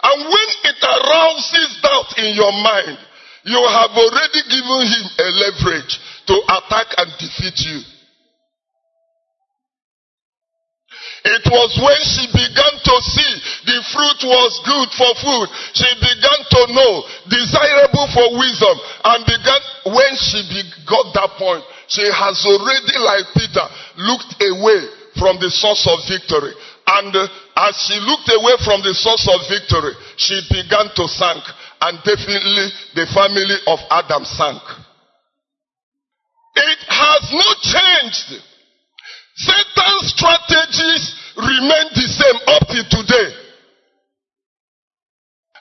And 0.04 0.18
when 0.22 0.48
it 0.70 0.78
arouses 0.84 1.80
doubt 1.82 2.10
in 2.18 2.34
your 2.36 2.52
mind, 2.52 2.98
you 3.44 3.58
have 3.58 3.90
already 3.90 4.40
given 4.48 4.80
him 4.86 5.04
a 5.18 5.28
leverage 5.48 5.98
to 6.28 6.34
attack 6.48 6.88
and 6.98 7.10
defeat 7.18 7.58
you. 7.66 7.80
It 11.24 11.44
was 11.48 11.72
when 11.80 12.00
she 12.04 12.24
began 12.36 12.74
to 12.84 12.94
see 13.00 13.32
the 13.64 13.78
fruit 13.90 14.20
was 14.28 14.52
good 14.68 14.88
for 14.92 15.10
food. 15.24 15.48
She 15.72 15.88
began 15.96 16.40
to 16.52 16.60
know 16.68 16.92
desirable 17.32 18.08
for 18.12 18.26
wisdom 18.36 18.76
and 19.08 19.24
began 19.24 19.60
when 19.88 20.12
she 20.20 20.44
got 20.84 21.16
that 21.16 21.32
point, 21.40 21.64
she 21.88 22.04
has 22.04 22.44
already 22.44 22.96
like 23.00 23.26
Peter 23.32 23.66
looked 23.96 24.36
away 24.36 25.03
from 25.24 25.40
the 25.40 25.48
source 25.48 25.88
of 25.88 26.04
victory. 26.04 26.52
And 26.84 27.08
uh, 27.16 27.24
as 27.64 27.72
she 27.88 27.96
looked 27.96 28.28
away 28.28 28.60
from 28.60 28.84
the 28.84 28.92
source 28.92 29.24
of 29.24 29.40
victory, 29.48 29.96
she 30.20 30.36
began 30.52 30.92
to 30.92 31.08
sink. 31.08 31.40
And 31.80 31.96
definitely 32.04 32.68
the 32.92 33.08
family 33.08 33.56
of 33.64 33.80
Adam 33.88 34.20
sank. 34.28 34.60
It 36.60 36.80
has 36.92 37.24
not 37.32 37.56
changed. 37.64 38.44
Satan's 39.32 40.12
strategies 40.12 41.16
remain 41.40 41.88
the 41.96 42.04
same 42.04 42.38
up 42.44 42.68
till 42.68 42.84
today. 42.84 43.28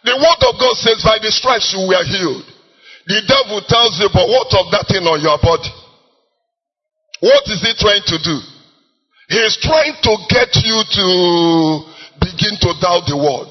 The 0.04 0.20
word 0.20 0.42
of 0.44 0.60
God 0.60 0.76
says, 0.76 1.00
by 1.08 1.24
the 1.24 1.32
stripes 1.32 1.72
you 1.72 1.88
were 1.88 2.04
healed. 2.04 2.44
The 3.08 3.24
devil 3.32 3.64
tells 3.64 3.96
you, 4.04 4.12
but 4.12 4.28
what 4.28 4.52
of 4.60 4.76
that 4.76 4.92
thing 4.92 5.08
on 5.08 5.24
your 5.24 5.40
body? 5.40 5.72
What 7.24 7.48
is 7.48 7.64
he 7.64 7.72
trying 7.80 8.04
to 8.12 8.20
do? 8.20 8.53
He 9.34 9.40
is 9.40 9.58
trying 9.58 9.98
to 9.98 10.14
get 10.30 10.54
you 10.62 10.78
to 10.94 11.06
begin 12.22 12.54
to 12.62 12.70
doubt 12.78 13.10
the 13.10 13.18
word. 13.18 13.50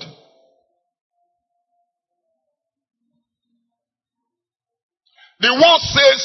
The 5.43 5.51
word 5.59 5.83
says, 5.91 6.21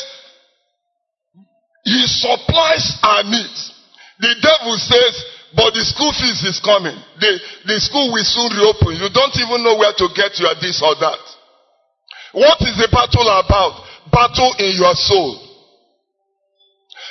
He 1.85 2.05
supplies 2.05 2.99
our 3.01 3.23
needs. 3.23 3.73
The 4.19 4.35
devil 4.45 4.77
says, 4.77 5.25
but 5.55 5.73
the 5.73 5.81
school 5.89 6.13
fees 6.13 6.43
is 6.45 6.61
coming. 6.61 6.93
The, 7.17 7.39
the 7.65 7.79
school 7.81 8.13
will 8.13 8.29
soon 8.29 8.53
reopen. 8.53 8.93
You 8.93 9.09
don't 9.09 9.33
even 9.41 9.65
know 9.65 9.81
where 9.81 9.93
to 9.97 10.07
get 10.13 10.37
your 10.37 10.53
this 10.61 10.85
or 10.85 10.93
that. 11.01 11.23
What 12.33 12.61
is 12.61 12.77
the 12.77 12.89
battle 12.93 13.25
about? 13.25 13.81
Battle 14.11 14.53
in 14.59 14.77
your 14.77 14.93
soul. 14.93 15.33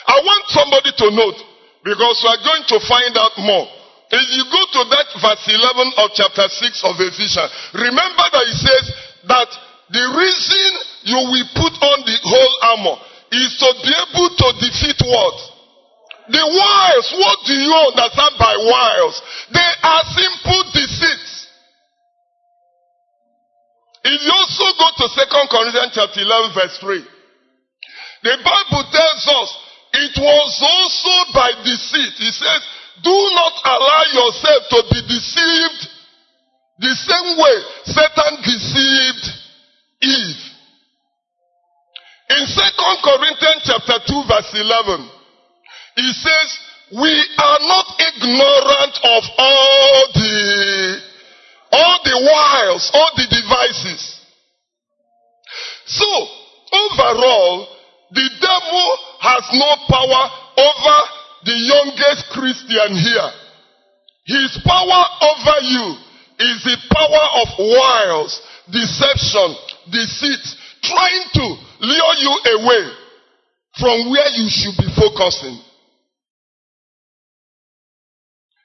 I 0.06 0.22
want 0.22 0.44
somebody 0.46 0.94
to 0.94 1.10
note, 1.10 1.55
because 1.86 2.18
we 2.18 2.28
are 2.34 2.42
going 2.42 2.66
to 2.66 2.78
find 2.82 3.14
out 3.14 3.38
more. 3.38 3.70
If 4.10 4.26
you 4.34 4.42
go 4.50 4.62
to 4.74 4.82
that 4.90 5.08
verse 5.22 5.44
11 5.46 6.02
of 6.02 6.10
chapter 6.18 6.50
6 6.50 6.82
of 6.82 6.98
Ephesians, 6.98 7.50
remember 7.78 8.26
that 8.26 8.42
it 8.42 8.58
says 8.58 8.84
that 9.30 9.50
the 9.94 10.04
reason 10.18 10.70
you 11.06 11.18
will 11.30 11.48
put 11.54 11.74
on 11.78 11.98
the 12.02 12.18
whole 12.26 12.54
armor 12.74 12.98
is 13.30 13.54
to 13.62 13.68
be 13.86 13.92
able 13.94 14.30
to 14.34 14.48
defeat 14.58 14.98
what? 15.06 15.36
The 16.26 16.42
wiles, 16.42 17.06
what 17.22 17.38
do 17.46 17.54
you 17.54 17.70
understand 17.70 18.34
by 18.34 18.54
wiles? 18.66 19.22
They 19.54 19.70
are 19.86 20.02
simple 20.10 20.62
deceits. 20.74 21.46
If 24.10 24.18
you 24.26 24.32
also 24.34 24.66
go 24.74 24.86
to 24.90 25.06
2 25.22 25.54
Corinthians 25.54 25.94
chapter 25.94 26.18
11 26.18 26.50
verse 26.50 26.78
3, 26.82 26.98
the 28.26 28.34
Bible 28.42 28.84
tells 28.90 29.22
us 29.22 29.65
it 29.96 30.14
was 30.20 30.52
also 30.60 31.14
by 31.32 31.50
deceit. 31.64 32.14
He 32.18 32.30
says, 32.30 32.60
do 33.02 33.16
not 33.34 33.54
allow 33.64 34.02
yourself 34.12 34.62
to 34.70 34.78
be 34.90 35.00
deceived 35.08 35.96
the 36.78 36.92
same 36.92 37.28
way 37.40 37.56
Satan 37.84 38.32
deceived 38.44 39.24
Eve. 40.02 40.42
In 42.28 42.44
2 42.44 42.60
Corinthians 43.04 43.62
chapter 43.64 43.98
2 44.04 44.24
verse 44.28 44.52
11, 44.52 45.08
he 45.96 46.12
says, 46.12 46.48
we 46.92 47.10
are 47.38 47.60
not 47.60 47.86
ignorant 47.98 48.94
of 49.02 49.22
all 49.38 50.08
the, 50.14 51.00
all 51.72 51.98
the 52.04 52.18
wiles, 52.30 52.90
all 52.94 53.10
the 53.16 53.26
devices. 53.26 54.20
So, 55.86 56.28
overall, 56.72 57.75
the 58.10 58.28
devil 58.40 58.86
has 59.20 59.44
no 59.52 59.70
power 59.90 60.22
over 60.58 60.98
the 61.44 61.56
youngest 61.56 62.30
Christian 62.30 62.94
here. 62.94 63.30
His 64.26 64.58
power 64.66 65.02
over 65.22 65.58
you 65.62 65.86
is 66.38 66.58
the 66.64 66.76
power 66.90 67.24
of 67.42 67.48
wiles, 67.58 68.42
deception, 68.70 69.54
deceit, 69.90 70.44
trying 70.82 71.26
to 71.34 71.46
lure 71.80 72.14
you 72.18 72.32
away 72.58 72.84
from 73.78 74.10
where 74.10 74.28
you 74.34 74.48
should 74.50 74.76
be 74.78 74.88
focusing. 74.94 75.58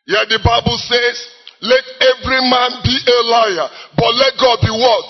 Yeah, 0.08 0.26
the 0.28 0.40
Bible 0.44 0.78
says, 0.78 1.28
let 1.62 1.84
every 2.02 2.42
man 2.50 2.82
be 2.84 2.98
a 3.06 3.20
liar, 3.30 3.70
but 3.96 4.12
let 4.16 4.34
God 4.40 4.58
be 4.62 4.72
what? 4.72 5.06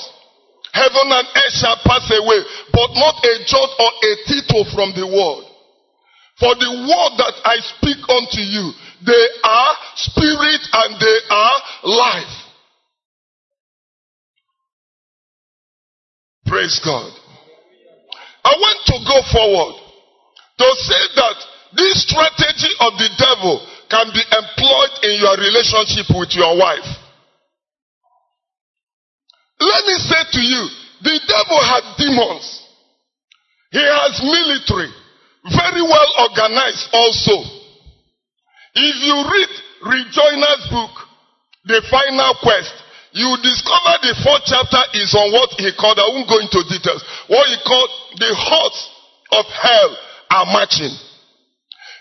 Heaven 0.74 1.08
and 1.12 1.28
earth 1.36 1.54
shall 1.54 1.78
pass 1.84 2.08
away, 2.12 2.40
but 2.72 2.90
not 2.96 3.20
a 3.24 3.34
jot 3.46 3.70
or 3.80 3.92
a 3.92 4.12
tittle 4.28 4.66
from 4.74 4.96
the 4.96 5.06
word. 5.06 5.46
For 6.40 6.56
the 6.56 6.72
word 6.88 7.12
that 7.22 7.36
I 7.46 7.58
speak 7.60 8.02
unto 8.08 8.42
you, 8.42 8.72
they 9.06 9.26
are 9.44 9.76
spirit 9.96 10.62
and 10.74 11.00
they 11.00 11.18
are 11.30 11.58
life. 11.84 12.36
Praise 16.46 16.82
God. 16.84 17.12
I 18.44 18.54
want 18.58 18.80
to 18.90 18.98
go 19.06 19.18
forward 19.32 19.76
to 20.58 20.68
say 20.82 21.04
that 21.16 21.38
this 21.74 22.04
strategy 22.04 22.74
of 22.80 22.94
the 22.98 23.10
devil 23.18 23.68
can 23.90 24.08
be 24.14 24.24
employed 24.24 24.94
in 25.04 25.22
your 25.22 25.38
relationship 25.38 26.10
with 26.16 26.34
your 26.34 26.58
wife. 26.58 27.01
Let 29.62 29.86
me 29.86 29.96
say 30.02 30.22
to 30.34 30.42
you, 30.42 30.62
the 31.06 31.16
devil 31.30 31.60
had 31.62 31.86
demons. 32.02 32.66
He 33.70 33.84
has 33.86 34.18
military, 34.26 34.90
very 35.54 35.84
well 35.86 36.10
organized 36.26 36.90
also. 36.92 37.46
If 38.74 38.96
you 39.06 39.16
read 39.22 39.52
Rick 39.86 40.08
Joyner's 40.18 40.66
book, 40.74 40.94
The 41.70 41.78
Final 41.94 42.34
Quest, 42.42 42.74
you 43.14 43.30
discover 43.46 43.94
the 44.02 44.18
fourth 44.26 44.50
chapter 44.50 44.82
is 44.98 45.14
on 45.14 45.30
what 45.30 45.54
he 45.62 45.70
called, 45.78 46.00
I 46.00 46.10
won't 46.10 46.26
go 46.26 46.42
into 46.42 46.66
details, 46.66 47.04
what 47.30 47.46
he 47.46 47.58
called 47.62 47.92
the 48.18 48.34
hordes 48.34 48.82
of 49.38 49.46
hell 49.46 49.92
are 50.42 50.48
marching. 50.58 50.96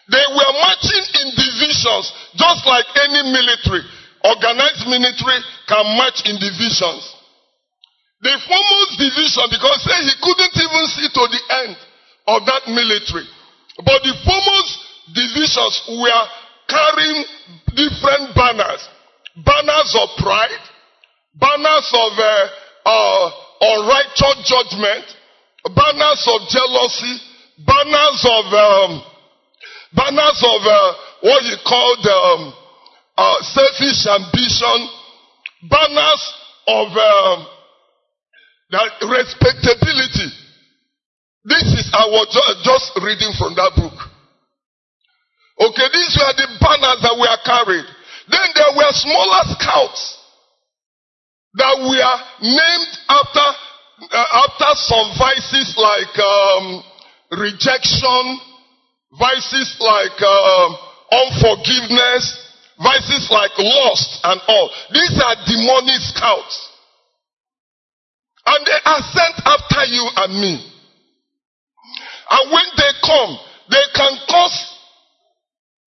They 0.08 0.26
were 0.32 0.52
marching 0.64 1.04
in 1.22 1.28
divisions, 1.36 2.08
just 2.34 2.62
like 2.64 2.88
any 3.04 3.20
military. 3.30 3.84
Organized 4.24 4.88
military 4.88 5.38
can 5.68 5.84
march 6.00 6.24
in 6.24 6.40
divisions. 6.40 7.19
The 8.20 8.34
foremost 8.44 8.92
division, 9.00 9.44
because 9.48 9.80
say 9.84 9.96
he 10.04 10.14
couldn't 10.20 10.56
even 10.56 10.84
see 10.92 11.08
to 11.08 11.24
the 11.24 11.42
end 11.64 11.76
of 12.28 12.44
that 12.44 12.68
military. 12.68 13.24
But 13.80 14.04
the 14.04 14.14
foremost 14.24 14.72
divisions 15.16 15.74
were 15.88 16.24
carrying 16.68 17.24
different 17.72 18.36
banners. 18.36 18.82
Banners 19.40 19.92
of 19.96 20.08
pride, 20.20 20.64
banners 21.40 21.88
of 21.96 22.12
uh, 22.18 22.46
uh, 22.84 23.30
unrighteous 23.60 24.44
judgment, 24.44 25.04
banners 25.72 26.22
of 26.28 26.40
jealousy, 26.52 27.14
banners 27.64 28.20
of 28.28 28.44
um, 28.52 29.02
Banners 29.92 30.38
of 30.46 30.62
uh, 30.62 30.92
what 31.22 31.42
you 31.44 31.56
call 31.66 31.96
um, 31.98 32.54
uh, 33.18 33.42
selfish 33.42 34.06
ambition, 34.06 34.88
banners 35.68 36.34
of 36.68 36.88
um, 36.94 37.46
that 38.70 38.90
respectability. 39.02 40.30
This 41.44 41.66
is 41.74 41.90
I 41.92 42.06
was 42.06 42.28
just 42.62 42.92
reading 43.02 43.32
from 43.38 43.54
that 43.56 43.72
book. 43.74 43.96
Okay, 45.60 45.88
these 45.92 46.14
were 46.16 46.34
the 46.36 46.48
banners 46.60 47.00
that 47.04 47.16
were 47.18 47.38
carried. 47.44 47.88
Then 48.30 48.48
there 48.54 48.72
were 48.76 48.92
smaller 48.92 49.44
scouts 49.58 50.16
that 51.54 51.76
were 51.82 52.16
named 52.40 52.92
after 53.08 53.46
uh, 54.08 54.46
after 54.46 54.70
some 54.86 55.12
vices 55.18 55.76
like 55.76 56.14
um, 56.16 56.82
rejection, 57.36 58.22
vices 59.18 59.76
like 59.80 60.16
um, 60.22 60.70
unforgiveness, 61.12 62.38
vices 62.80 63.28
like 63.30 63.52
lust 63.58 64.20
and 64.24 64.40
all. 64.48 64.70
These 64.92 65.20
are 65.20 65.36
demonic 65.44 66.00
scouts. 66.00 66.69
And 68.50 68.66
they 68.66 68.80
are 68.82 69.02
sent 69.14 69.36
after 69.46 69.82
you 69.86 70.04
and 70.26 70.32
me. 70.34 70.54
And 72.30 72.44
when 72.50 72.68
they 72.74 72.92
come, 73.06 73.38
they 73.70 73.86
can 73.94 74.12
cause 74.26 74.58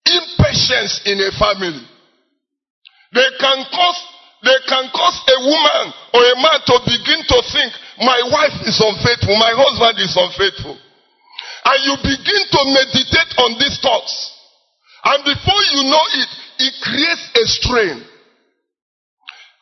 impatience 0.08 1.04
in 1.04 1.20
a 1.20 1.32
family. 1.36 1.84
They 3.12 3.30
can 3.40 3.68
cause 3.68 4.00
they 4.44 4.60
can 4.68 4.92
cause 4.92 5.18
a 5.28 5.38
woman 5.40 5.86
or 6.16 6.20
a 6.20 6.36
man 6.36 6.60
to 6.68 6.76
begin 6.84 7.24
to 7.32 7.38
think, 7.48 7.72
my 8.04 8.20
wife 8.28 8.60
is 8.68 8.76
unfaithful, 8.76 9.40
my 9.40 9.56
husband 9.56 9.96
is 10.04 10.12
unfaithful. 10.20 10.76
And 10.76 11.78
you 11.88 11.96
begin 12.04 12.44
to 12.52 12.62
meditate 12.76 13.32
on 13.40 13.56
these 13.56 13.80
thoughts. 13.80 14.12
And 15.04 15.24
before 15.24 15.64
you 15.72 15.88
know 15.88 16.06
it, 16.12 16.30
it 16.60 16.74
creates 16.84 17.24
a 17.40 17.44
strain. 17.48 17.98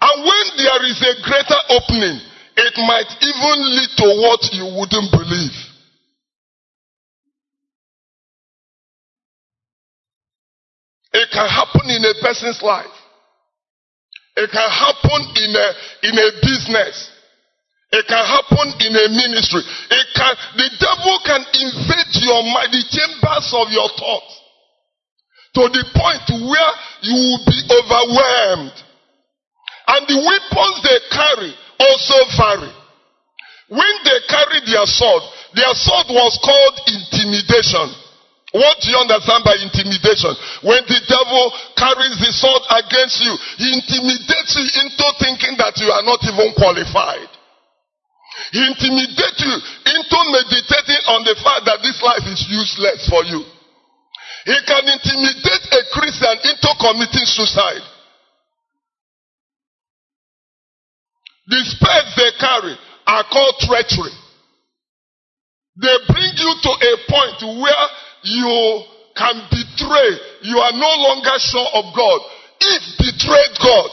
And 0.02 0.16
when 0.26 0.46
there 0.58 0.82
is 0.90 0.98
a 0.98 1.14
greater 1.30 1.62
opening, 1.78 2.31
it 2.62 2.78
might 2.86 3.10
even 3.21 3.58
lead 3.76 3.91
to 3.97 4.08
what 4.21 4.41
you 4.54 4.65
wouldn't 4.78 5.12
believe. 5.12 5.58
It 11.13 11.30
can 11.32 11.47
happen 11.50 11.89
in 11.89 12.06
a 12.06 12.13
person's 12.21 12.62
life. 12.62 12.95
It 14.38 14.50
can 14.50 14.69
happen 14.69 15.21
in 15.43 15.52
a, 15.56 15.67
in 16.08 16.15
a 16.17 16.30
business. 16.41 17.12
It 17.91 18.08
can 18.08 18.24
happen 18.24 18.67
in 18.80 18.95
a 18.95 19.06
ministry. 19.12 19.62
It 19.91 20.08
can, 20.15 20.34
the 20.56 20.69
devil 20.80 21.19
can 21.26 21.43
invade 21.52 22.15
your 22.24 22.41
mind, 22.43 22.71
the 22.71 22.84
chambers 22.88 23.52
of 23.54 23.67
your 23.71 23.89
thoughts 24.00 24.41
to 25.54 25.67
the 25.67 25.84
point 25.91 26.24
where 26.47 26.74
you 27.04 27.12
will 27.12 27.43
be 27.43 27.60
overwhelmed. 27.67 28.78
And 29.88 30.08
the 30.08 30.19
weapons 30.24 30.76
they 30.88 31.00
carry 31.12 31.54
also 31.82 32.17
vary. 32.38 32.72
When 33.72 33.96
they 34.04 34.20
carried 34.28 34.67
their 34.67 34.86
sword, 34.86 35.24
their 35.56 35.74
sword 35.74 36.12
was 36.12 36.36
called 36.44 36.76
intimidation. 36.91 37.88
What 38.52 38.84
do 38.84 38.91
you 38.91 39.00
understand 39.00 39.48
by 39.48 39.56
intimidation? 39.63 40.36
When 40.67 40.84
the 40.84 41.00
devil 41.08 41.44
carries 41.80 42.20
the 42.20 42.36
sword 42.36 42.63
against 42.67 43.24
you, 43.24 43.32
he 43.63 43.80
intimidates 43.80 44.60
you 44.60 44.65
into 44.84 45.08
thinking 45.24 45.56
that 45.56 45.80
you 45.80 45.88
are 45.88 46.04
not 46.04 46.20
even 46.28 46.52
qualified. 46.60 47.32
He 48.52 48.60
intimidates 48.60 49.39
you 49.39 49.56
into 49.56 50.20
meditating 50.36 51.04
on 51.15 51.24
the 51.24 51.36
fact 51.39 51.63
that 51.63 51.80
this 51.80 51.96
life 52.04 52.28
is 52.28 52.44
useless 52.52 53.08
for 53.08 53.24
you. 53.24 53.39
He 54.52 54.58
can 54.67 54.84
intimidate 54.84 55.65
a 55.72 55.82
Christian 55.96 56.36
into 56.44 56.70
committing 56.76 57.28
suicide. 57.28 57.88
The 61.52 61.60
spells 61.68 62.16
they 62.16 62.32
carry 62.40 62.76
are 63.08 63.26
called 63.28 63.56
treachery. 63.60 64.16
They 65.76 65.98
bring 66.08 66.32
you 66.40 66.52
to 66.64 66.72
a 66.72 66.94
point 67.12 67.60
where 67.60 67.86
you 68.24 68.84
can 69.20 69.36
betray. 69.52 70.12
You 70.48 70.58
are 70.64 70.72
no 70.72 70.92
longer 71.12 71.36
sure 71.44 71.68
of 71.76 71.92
God. 71.92 72.20
If 72.62 72.84
betrayed 73.04 73.56
God. 73.60 73.92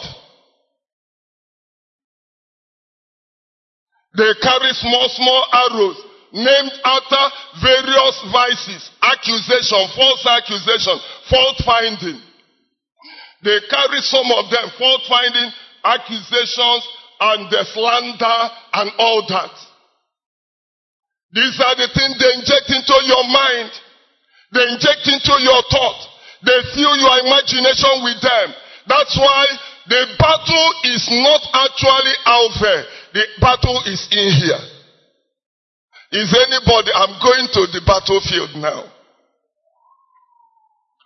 They 4.15 4.33
carry 4.41 4.71
small, 4.79 5.09
small 5.19 5.43
arrows 5.51 5.99
named 6.33 6.73
after 6.85 7.23
various 7.59 8.23
vices, 8.31 8.91
accusation, 9.03 9.83
false 9.97 10.27
accusation, 10.31 10.95
fault 11.29 11.59
finding. 11.67 12.23
They 13.43 13.59
carry 13.69 13.99
some 14.03 14.31
of 14.31 14.51
them, 14.51 14.71
fault 14.79 15.03
finding, 15.09 15.51
accusations, 15.85 16.87
and 17.21 17.51
the 17.51 17.63
slander, 17.75 18.41
and 18.73 18.91
all 18.99 19.27
that. 19.29 19.55
These 21.33 21.61
are 21.61 21.77
the 21.77 21.91
things 21.93 22.17
they 22.17 22.33
inject 22.41 22.73
into 22.73 22.97
your 23.05 23.25
mind. 23.29 23.71
They 24.53 24.65
inject 24.73 25.05
into 25.05 25.35
your 25.45 25.61
thought. 25.69 26.01
They 26.41 26.59
fill 26.73 26.97
your 26.97 27.17
imagination 27.21 28.01
with 28.01 28.23
them. 28.23 28.49
That's 28.89 29.17
why 29.19 29.45
the 29.89 30.03
battle 30.17 30.69
is 30.89 31.05
not 31.11 31.43
actually 31.53 32.17
out 32.25 32.53
there. 32.61 32.85
The 33.13 33.25
battle 33.41 33.83
is 33.85 34.09
in 34.13 34.29
here. 34.41 34.65
Is 36.11 36.33
anybody, 36.33 36.89
I'm 36.95 37.21
going 37.21 37.49
to 37.53 37.63
the 37.77 37.83
battlefield 37.85 38.57
now. 38.57 38.89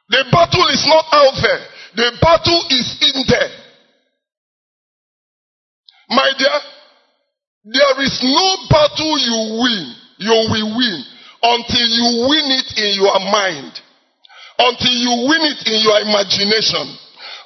The 0.09 0.25
battle 0.31 0.69
is 0.69 0.85
not 0.87 1.07
out 1.11 1.35
there. 1.43 1.67
The 1.97 2.19
battle 2.21 2.63
is 2.71 2.87
in 3.01 3.25
there. 3.27 3.62
My 6.13 6.29
dear, 6.37 6.59
there 7.65 8.05
is 8.05 8.21
no 8.21 8.49
battle 8.69 9.17
you 9.17 9.39
win, 9.65 9.85
you 10.19 10.37
will 10.53 10.77
win 10.77 10.99
until 11.43 11.89
you 11.89 12.29
win 12.29 12.47
it 12.53 12.69
in 12.77 13.01
your 13.01 13.19
mind, 13.33 13.73
until 14.59 14.93
you 14.93 15.13
win 15.25 15.43
it 15.49 15.61
in 15.67 15.81
your 15.81 15.99
imagination, 16.05 16.85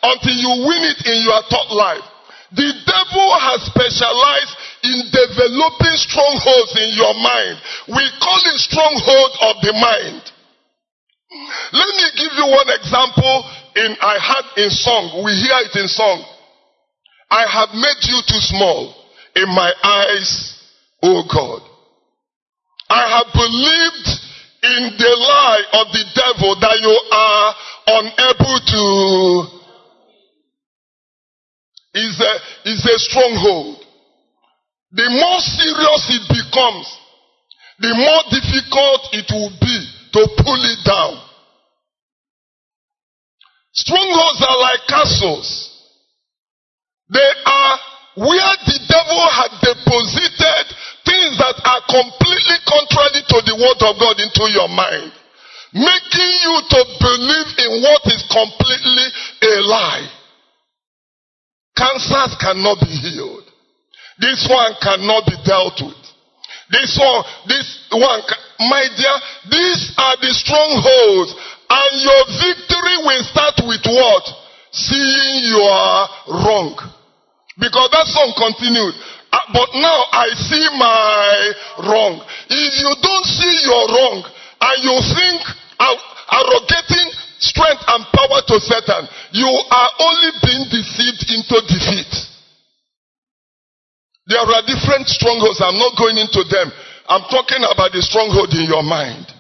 until 0.03 0.35
you 0.35 0.53
win 0.67 0.83
it 0.83 1.01
in 1.07 1.19
your 1.23 1.41
thought 1.47 1.71
life. 1.71 2.05
The 2.53 2.71
devil 2.87 3.29
has 3.39 3.71
specialized 3.71 4.55
in 4.83 4.99
developing 5.15 5.97
strongholds 6.03 6.75
in 6.79 6.91
your 6.95 7.15
mind. 7.23 7.55
We 7.87 8.03
call 8.19 8.41
it 8.51 8.59
stronghold 8.67 9.33
of 9.47 9.55
the 9.63 9.73
mind. 9.79 10.23
Let 11.73 11.91
me 11.95 12.07
give 12.19 12.33
you 12.35 12.47
one 12.51 12.71
example 12.71 13.45
in 13.77 13.97
I 14.01 14.19
had 14.19 14.63
in 14.63 14.71
song. 14.71 15.23
We 15.25 15.35
hear 15.35 15.59
it 15.67 15.75
in 15.75 15.89
song. 15.89 16.36
I 17.31 17.47
have 17.47 17.71
made 17.75 18.03
you 18.03 18.21
too 18.27 18.41
small 18.41 18.95
in 19.35 19.49
my 19.49 19.73
eyes, 19.83 20.63
O 21.03 21.23
God. 21.27 21.63
I 22.89 23.03
have 23.19 23.33
believed 23.35 24.09
in 24.63 24.97
the 24.99 25.13
lie 25.21 25.65
of 25.73 25.87
the 25.93 26.05
devil 26.15 26.55
that 26.61 26.79
you 26.81 26.95
are 27.13 27.55
unable 27.87 28.59
to 28.67 29.57
is 31.95 32.21
a, 32.21 32.69
is 32.69 32.85
a 32.85 32.99
stronghold. 32.99 33.79
The 34.93 35.09
more 35.11 35.41
serious 35.41 36.03
it 36.13 36.25
becomes, 36.29 36.87
the 37.81 37.95
more 37.95 38.23
difficult 38.31 39.01
it 39.13 39.27
will 39.33 39.53
be 39.61 39.77
to 40.13 40.43
pull 40.43 40.63
it 40.65 40.79
down. 40.85 41.23
Strongholds 43.73 44.45
are 44.49 44.59
like 44.59 44.81
castles. 44.89 45.66
They 47.11 47.31
are 47.47 47.79
where 48.17 48.57
the 48.65 48.79
devil 48.89 49.23
had 49.29 49.53
deposited 49.61 50.65
things 51.05 51.37
that 51.37 51.61
are 51.69 51.83
completely 51.85 52.59
contrary 52.65 53.23
to 53.29 53.39
the 53.45 53.57
word 53.61 53.81
of 53.85 53.95
God 54.01 54.17
into 54.19 54.45
your 54.51 54.73
mind. 54.73 55.13
Making 55.77 56.33
you 56.41 56.57
to 56.73 56.81
believe 56.97 57.51
in 57.61 57.71
what 57.85 58.03
is 58.09 58.25
completely 58.33 59.07
a 59.45 59.55
lie. 59.69 60.09
Cancers 61.77 62.41
cannot 62.41 62.81
be 62.81 62.89
healed. 62.89 63.45
This 64.19 64.49
one 64.49 64.73
cannot 64.81 65.29
be 65.29 65.37
dealt 65.45 65.77
with. 65.85 66.01
This 66.73 66.97
one, 66.99 67.23
this 67.47 67.69
one, 67.93 68.23
my 68.65 68.89
dear, 68.97 69.17
these 69.53 69.93
are 70.01 70.17
the 70.17 70.33
strongholds. 70.33 71.37
And 71.69 71.93
your 72.01 72.23
victory 72.41 72.97
will 73.05 73.25
start 73.29 73.61
with 73.69 73.85
what? 73.85 74.25
Seeing 74.73 75.45
you 75.53 75.61
are 75.69 76.09
wrong. 76.29 76.96
Because 77.57 77.89
that 77.93 78.07
song 78.07 78.37
continued. 78.37 78.95
Uh, 79.33 79.41
but 79.53 79.69
now 79.81 79.99
I 80.13 80.29
see 80.37 80.65
my 80.77 81.89
wrong. 81.89 82.21
If 82.53 82.73
you 82.81 82.93
don't 83.01 83.27
see 83.27 83.55
your 83.65 83.85
wrong 83.97 84.19
and 84.61 84.77
you 84.85 84.97
think 85.17 85.41
arrogating 85.81 87.09
strength 87.41 87.85
and 87.89 88.05
power 88.13 88.41
to 88.45 88.57
Satan, 88.61 89.09
you 89.33 89.49
are 89.49 89.91
only 90.01 90.31
being 90.45 90.65
deceived 90.69 91.25
into 91.33 91.57
defeat. 91.65 92.13
There 94.27 94.43
are 94.43 94.65
different 94.67 95.07
strongholds. 95.09 95.63
I'm 95.63 95.79
not 95.79 95.97
going 95.97 96.19
into 96.19 96.43
them. 96.51 96.69
I'm 97.09 97.23
talking 97.31 97.63
about 97.63 97.93
the 97.93 98.03
stronghold 98.03 98.53
in 98.53 98.67
your 98.67 98.83
mind. 98.83 99.33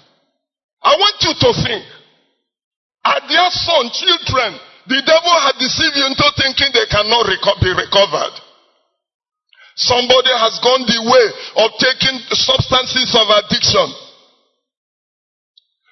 I 0.83 0.94
want 0.94 1.18
you 1.20 1.35
to 1.35 1.50
think. 1.66 1.85
Are 3.05 3.22
their 3.29 3.50
son, 3.50 3.90
children, 3.92 4.59
the 4.88 5.03
devil 5.03 5.37
had 5.42 5.59
deceived 5.59 5.96
you 5.96 6.07
into 6.07 6.27
thinking 6.37 6.70
they 6.72 6.87
cannot 6.90 7.27
reco- 7.27 7.61
be 7.61 7.70
recovered. 7.70 8.35
Somebody 9.77 10.33
has 10.33 10.59
gone 10.62 10.87
the 10.87 11.01
way 11.05 11.27
of 11.64 11.70
taking 11.79 12.16
substances 12.33 13.12
of 13.14 13.29
addiction. 13.29 13.88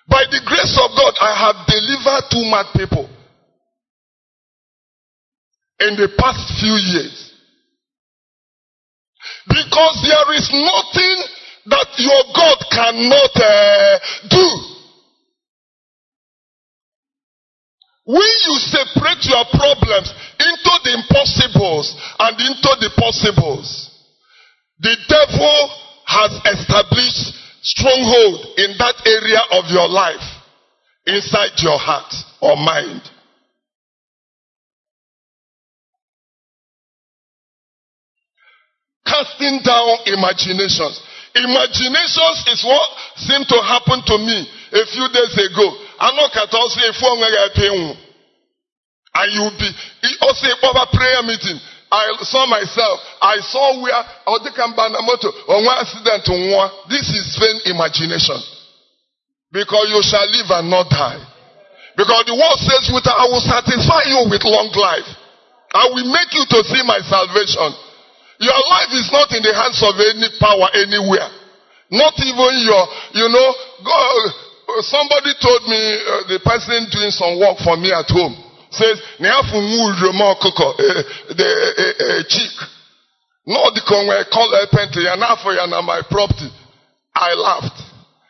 By 0.09 0.25
the 0.31 0.41
grace 0.47 0.79
of 0.81 0.91
God, 0.97 1.15
I 1.21 1.33
have 1.35 1.67
delivered 1.67 2.25
two 2.31 2.45
mad 2.51 2.67
people. 2.77 3.11
in 5.81 5.97
the 5.97 6.09
past 6.17 6.61
few 6.61 6.73
years. 6.73 7.33
Because 9.49 9.97
there 10.07 10.31
is 10.37 10.49
nothing 10.53 11.17
that 11.67 11.89
your 11.99 12.23
God 12.33 12.59
cannot 12.71 13.35
uh, 13.37 13.99
do. 14.31 14.47
When 18.05 18.21
you 18.21 18.55
separate 18.61 19.25
your 19.25 19.45
problems 19.49 20.12
into 20.38 20.73
the 20.85 20.93
impossibles 20.93 21.97
and 22.19 22.37
into 22.38 22.73
the 22.81 22.90
possibles, 23.01 23.90
the 24.79 24.95
devil 25.09 25.71
has 26.05 26.33
established 26.53 27.33
stronghold 27.62 28.45
in 28.59 28.77
that 28.77 29.01
area 29.09 29.40
of 29.53 29.64
your 29.73 29.88
life, 29.88 30.21
inside 31.07 31.57
your 31.62 31.79
heart 31.79 32.12
or 32.43 32.57
mind. 32.57 33.01
Casting 39.07 39.61
down 39.64 39.97
imaginations. 40.07 41.01
Imaginations 41.35 42.45
is 42.53 42.64
what 42.64 42.88
seemed 43.17 43.49
to 43.49 43.59
happen 43.64 44.03
to 44.07 44.19
me 44.19 44.47
a 44.73 44.85
few 44.93 45.09
days 45.09 45.33
ago. 45.51 45.84
I 46.05 46.12
know 46.12 46.29
also 46.29 46.81
a 46.85 46.93
phone 47.01 47.17
and 49.14 49.27
you'll 49.33 49.57
be 49.57 49.71
also 50.21 50.53
a 50.53 50.87
prayer 50.93 51.23
meeting. 51.25 51.57
I 51.88 52.12
saw 52.29 52.45
myself. 52.45 53.01
I 53.23 53.40
saw 53.40 53.81
where 53.81 53.97
Odikambanamoto 54.29 55.49
or 55.49 55.64
one 55.64 55.79
accident 55.81 56.29
one. 56.29 56.71
This 56.93 57.09
is 57.09 57.38
vain 57.40 57.73
imagination. 57.73 58.37
Because 59.49 59.88
you 59.88 60.03
shall 60.05 60.29
live 60.29 60.51
and 60.61 60.69
not 60.69 60.90
die. 60.90 61.23
Because 61.97 62.27
the 62.27 62.35
word 62.37 62.59
says, 62.59 62.90
with 62.93 63.07
I 63.07 63.25
will 63.31 63.40
satisfy 63.40 64.05
you 64.11 64.29
with 64.29 64.43
long 64.45 64.75
life. 64.75 65.09
I 65.73 65.88
will 65.88 66.11
make 66.11 66.35
you 66.35 66.45
to 66.45 66.59
see 66.69 66.83
my 66.85 66.99
salvation. 67.07 67.71
Your 68.45 68.61
life 68.67 68.93
is 68.93 69.09
not 69.14 69.31
in 69.31 69.40
the 69.40 69.55
hands 69.55 69.81
of 69.81 69.95
any 69.95 70.29
power 70.43 70.69
anywhere. 70.75 71.31
Not 71.95 72.19
even 72.19 72.53
your, 72.67 72.83
you 73.14 73.29
know, 73.31 73.49
God, 73.87 74.44
somebody 74.83 75.31
told 75.39 75.63
me, 75.71 75.79
uh, 75.79 76.27
the 76.35 76.41
person 76.43 76.89
doing 76.91 77.11
some 77.15 77.39
work 77.39 77.59
for 77.63 77.77
me 77.77 77.93
at 77.93 78.09
home 78.11 78.35
says, 78.75 78.99
Neafu 79.23 79.61
mu 79.63 80.35
koko, 80.43 80.75
eh, 80.75 81.03
the 81.31 81.51
eh, 81.79 81.95
eh, 82.03 82.23
chick. 82.27 82.55
No, 83.47 83.61
the 83.71 83.85
conway 83.87 84.25
call 84.33 84.49
a 84.57 84.67
penty 84.73 85.05
and 85.07 85.21
for 85.45 85.53
my 85.85 86.01
property. 86.11 86.49
I 87.15 87.35
laughed. 87.37 87.79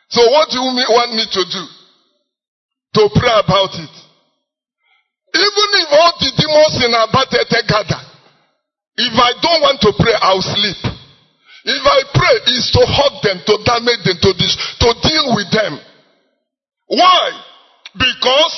So 0.09 0.21
what 0.29 0.51
do 0.51 0.59
you 0.59 0.69
want 0.91 1.15
me 1.15 1.23
to 1.25 1.41
do? 1.49 1.63
To 2.99 3.09
pray 3.15 3.33
about 3.33 3.73
it. 3.79 3.93
Even 5.35 5.67
if 5.81 5.87
all 5.91 6.13
the 6.19 6.31
demons 6.35 6.75
in 6.83 6.91
Abatete 6.95 7.59
gather, 7.67 8.01
if 8.95 9.11
I 9.19 9.31
don't 9.41 9.61
want 9.63 9.81
to 9.83 9.91
pray, 9.99 10.15
I'll 10.21 10.43
sleep. 10.43 10.79
If 11.65 11.83
I 11.83 11.99
pray, 12.13 12.35
it's 12.55 12.71
to 12.71 12.83
hurt 12.85 13.15
them, 13.25 13.41
to 13.43 13.53
damage 13.65 14.03
them, 14.05 14.17
to, 14.21 14.31
dis- 14.37 14.59
to 14.79 14.89
deal 15.01 15.35
with 15.35 15.49
them. 15.51 15.79
Why? 16.87 17.31
Because 17.93 18.53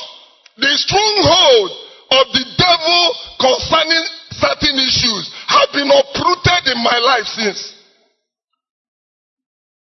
the 0.57 0.73
stronghold 0.75 1.69
of 2.11 2.25
the 2.33 2.45
devil 2.57 3.01
concerning 3.39 4.03
certain 4.31 4.75
issues 4.79 5.29
have 5.47 5.69
been 5.73 5.89
uprooted 5.91 6.73
in 6.73 6.79
my 6.83 6.97
life 6.97 7.27
since. 7.27 7.77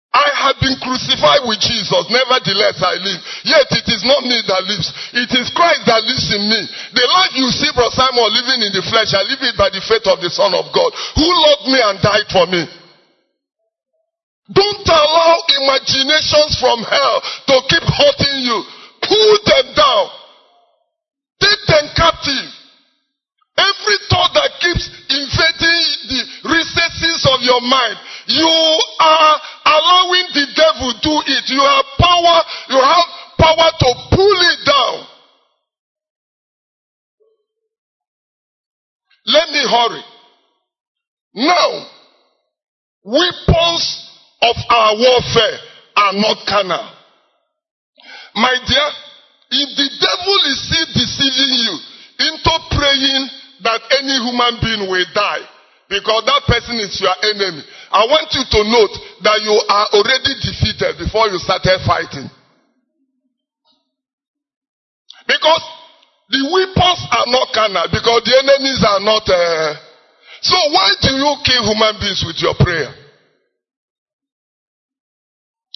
I 0.09 0.25
have 0.49 0.57
been 0.57 0.73
crucified 0.81 1.45
with 1.45 1.61
Jesus. 1.61 2.01
Nevertheless, 2.09 2.81
I 2.81 2.97
live. 2.97 3.21
Yet 3.45 3.69
it 3.77 3.87
is 3.93 4.01
not 4.09 4.25
me 4.25 4.41
that 4.41 4.65
lives. 4.65 4.89
It 5.13 5.29
is 5.37 5.53
Christ 5.53 5.85
that 5.85 6.01
lives 6.01 6.33
in 6.33 6.49
me. 6.49 6.61
The 6.97 7.05
life 7.05 7.33
you 7.37 7.47
see, 7.53 7.69
Brother 7.77 7.93
Simon, 7.93 8.25
living 8.33 8.65
in 8.65 8.73
the 8.73 8.81
flesh, 8.89 9.13
I 9.13 9.21
live 9.29 9.41
it 9.45 9.53
by 9.53 9.69
the 9.69 9.85
faith 9.85 10.09
of 10.09 10.17
the 10.17 10.33
Son 10.33 10.57
of 10.57 10.73
God, 10.73 10.89
who 11.13 11.29
loved 11.29 11.65
me 11.69 11.77
and 11.77 12.01
died 12.01 12.25
for 12.33 12.49
me. 12.49 12.65
Don't 14.49 14.87
allow 14.89 15.37
imaginations 15.61 16.57
from 16.57 16.81
hell 16.81 17.17
to 17.53 17.55
keep 17.69 17.85
your 27.59 27.69
mind, 27.69 27.97
you 28.27 28.79
are 28.99 29.41
allowing 29.65 30.27
the 30.33 30.47
devil 30.55 30.93
do 31.01 31.15
it. 31.27 31.43
You 31.49 31.61
have 31.61 31.85
power, 31.99 32.43
you 32.69 32.79
have 32.79 33.05
power 33.37 33.71
to 33.79 33.95
pull 34.11 34.39
it 34.41 34.59
down. 34.65 35.07
Let 39.25 39.49
me 39.49 39.61
hurry. 39.69 40.03
Now, 41.35 41.87
weapons 43.03 44.09
of 44.41 44.55
our 44.69 44.95
warfare 44.95 45.59
are 45.95 46.13
not 46.13 46.37
carnal. 46.47 46.89
My 48.35 48.55
dear, 48.67 48.89
if 49.51 49.69
the 49.77 49.89
devil 49.99 50.37
is 50.45 50.67
still 50.67 50.87
deceiving 50.93 51.53
you 51.59 51.79
into 52.19 52.51
praying 52.71 53.29
that 53.63 53.81
any 53.99 54.13
human 54.13 54.59
being 54.61 54.89
will 54.89 55.05
die, 55.13 55.45
because 55.89 56.21
that 56.29 56.45
person 56.45 56.77
is 56.77 56.93
your 57.01 57.17
enemy. 57.25 57.65
I 57.89 58.05
want 58.05 58.29
you 58.37 58.45
to 58.45 58.61
note 58.61 58.95
that 59.25 59.41
you 59.41 59.57
are 59.57 59.87
already 59.97 60.37
defeated 60.37 61.01
before 61.01 61.33
you 61.33 61.41
started 61.41 61.81
fighting. 61.81 62.29
Because 65.25 65.63
the 66.29 66.45
weapons 66.45 67.01
are 67.09 67.25
not 67.33 67.49
carnal, 67.57 67.89
because 67.89 68.21
the 68.21 68.37
enemies 68.37 68.85
are 68.85 69.01
not. 69.01 69.25
Uh... 69.25 69.73
so 70.45 70.57
why 70.69 70.93
do 71.01 71.09
you 71.09 71.31
kill 71.41 71.65
human 71.73 71.97
beings 71.97 72.21
with 72.21 72.37
your 72.37 72.53
prayer? 72.53 72.93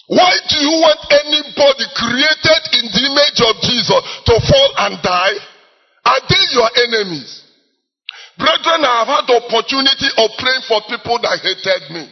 Why 0.06 0.30
do 0.46 0.56
you 0.62 0.74
want 0.78 1.00
anybody 1.10 1.86
created 1.96 2.62
in 2.78 2.84
the 2.86 3.02
image 3.02 3.40
of 3.42 3.54
Jesus 3.66 4.00
to 4.30 4.34
fall 4.46 4.70
and 4.86 5.02
die? 5.02 5.36
Are 6.06 6.22
they 6.28 6.44
your 6.54 6.70
enemies? 6.86 7.43
Brethren, 8.34 8.82
I 8.82 9.06
have 9.06 9.10
had 9.10 9.24
the 9.30 9.38
opportunity 9.46 10.08
of 10.18 10.28
praying 10.38 10.64
for 10.66 10.82
people 10.90 11.22
that 11.22 11.38
hated 11.38 11.94
me. 11.94 12.04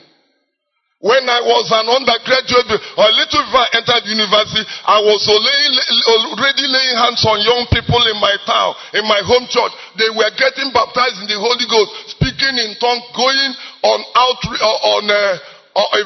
When 1.02 1.26
I 1.26 1.42
was 1.42 1.66
an 1.74 1.90
undergraduate, 1.90 2.78
or 2.94 3.02
a 3.11 3.14
little 3.18 3.42
before 3.42 3.66
I 3.66 3.74
entered 3.74 4.06
university, 4.06 4.62
I 4.87 5.02
was 5.02 5.26
already 5.26 6.62
laying 6.70 6.94
hands 6.94 7.26
on 7.26 7.42
young 7.42 7.66
people 7.74 7.98
in 8.06 8.22
my 8.22 8.30
town, 8.46 8.70
in 8.94 9.02
my 9.11 9.18
home 9.26 9.50
church. 9.50 9.74
They 9.98 10.06
were 10.14 10.30
getting 10.38 10.70
baptized 10.70 11.26
in 11.26 11.26
the 11.26 11.42
Holy 11.42 11.66
Ghost, 11.66 12.14
speaking 12.14 12.54
in 12.54 12.78
tongues, 12.78 13.02
going 13.18 13.50
on 13.82 13.98
outreach, 14.14 14.62
on 14.62 15.02
uh, 15.11 15.42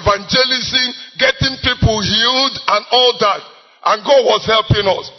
evangelism, 0.00 0.88
getting 1.20 1.60
people 1.60 2.00
healed, 2.00 2.56
and 2.56 2.82
all 2.88 3.12
that. 3.20 3.42
And 3.92 4.00
God 4.00 4.24
was 4.24 4.48
helping 4.48 4.88
us. 4.88 5.12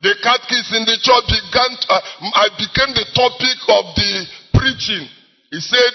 The 0.00 0.14
catechist 0.22 0.70
in 0.78 0.86
the 0.86 0.94
church 1.02 1.26
began, 1.26 1.70
to, 1.74 1.86
uh, 1.90 2.02
I 2.38 2.46
became 2.54 2.94
the 2.94 3.06
topic 3.18 3.58
of 3.66 3.84
the 3.98 4.10
preaching. 4.54 5.04
He 5.50 5.58
said, 5.58 5.92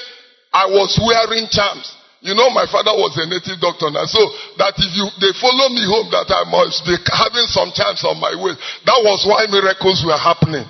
I 0.52 0.68
was 0.68 1.00
wearing 1.00 1.48
charms. 1.48 1.88
You 2.20 2.36
know, 2.36 2.52
my 2.52 2.68
father 2.68 2.96
was 2.96 3.16
a 3.20 3.28
native 3.28 3.60
doctor 3.60 3.92
now, 3.92 4.08
so 4.08 4.20
that 4.60 4.76
if 4.80 4.92
you, 4.96 5.08
they 5.20 5.32
follow 5.40 5.68
me 5.72 5.84
home 5.88 6.08
that 6.12 6.28
I 6.32 6.48
must 6.48 6.84
be 6.88 6.96
having 7.12 7.48
some 7.52 7.72
charms 7.76 8.04
on 8.08 8.20
my 8.20 8.32
waist. 8.36 8.60
That 8.88 9.00
was 9.04 9.28
why 9.28 9.44
miracles 9.52 10.04
were 10.08 10.20
happening. 10.20 10.64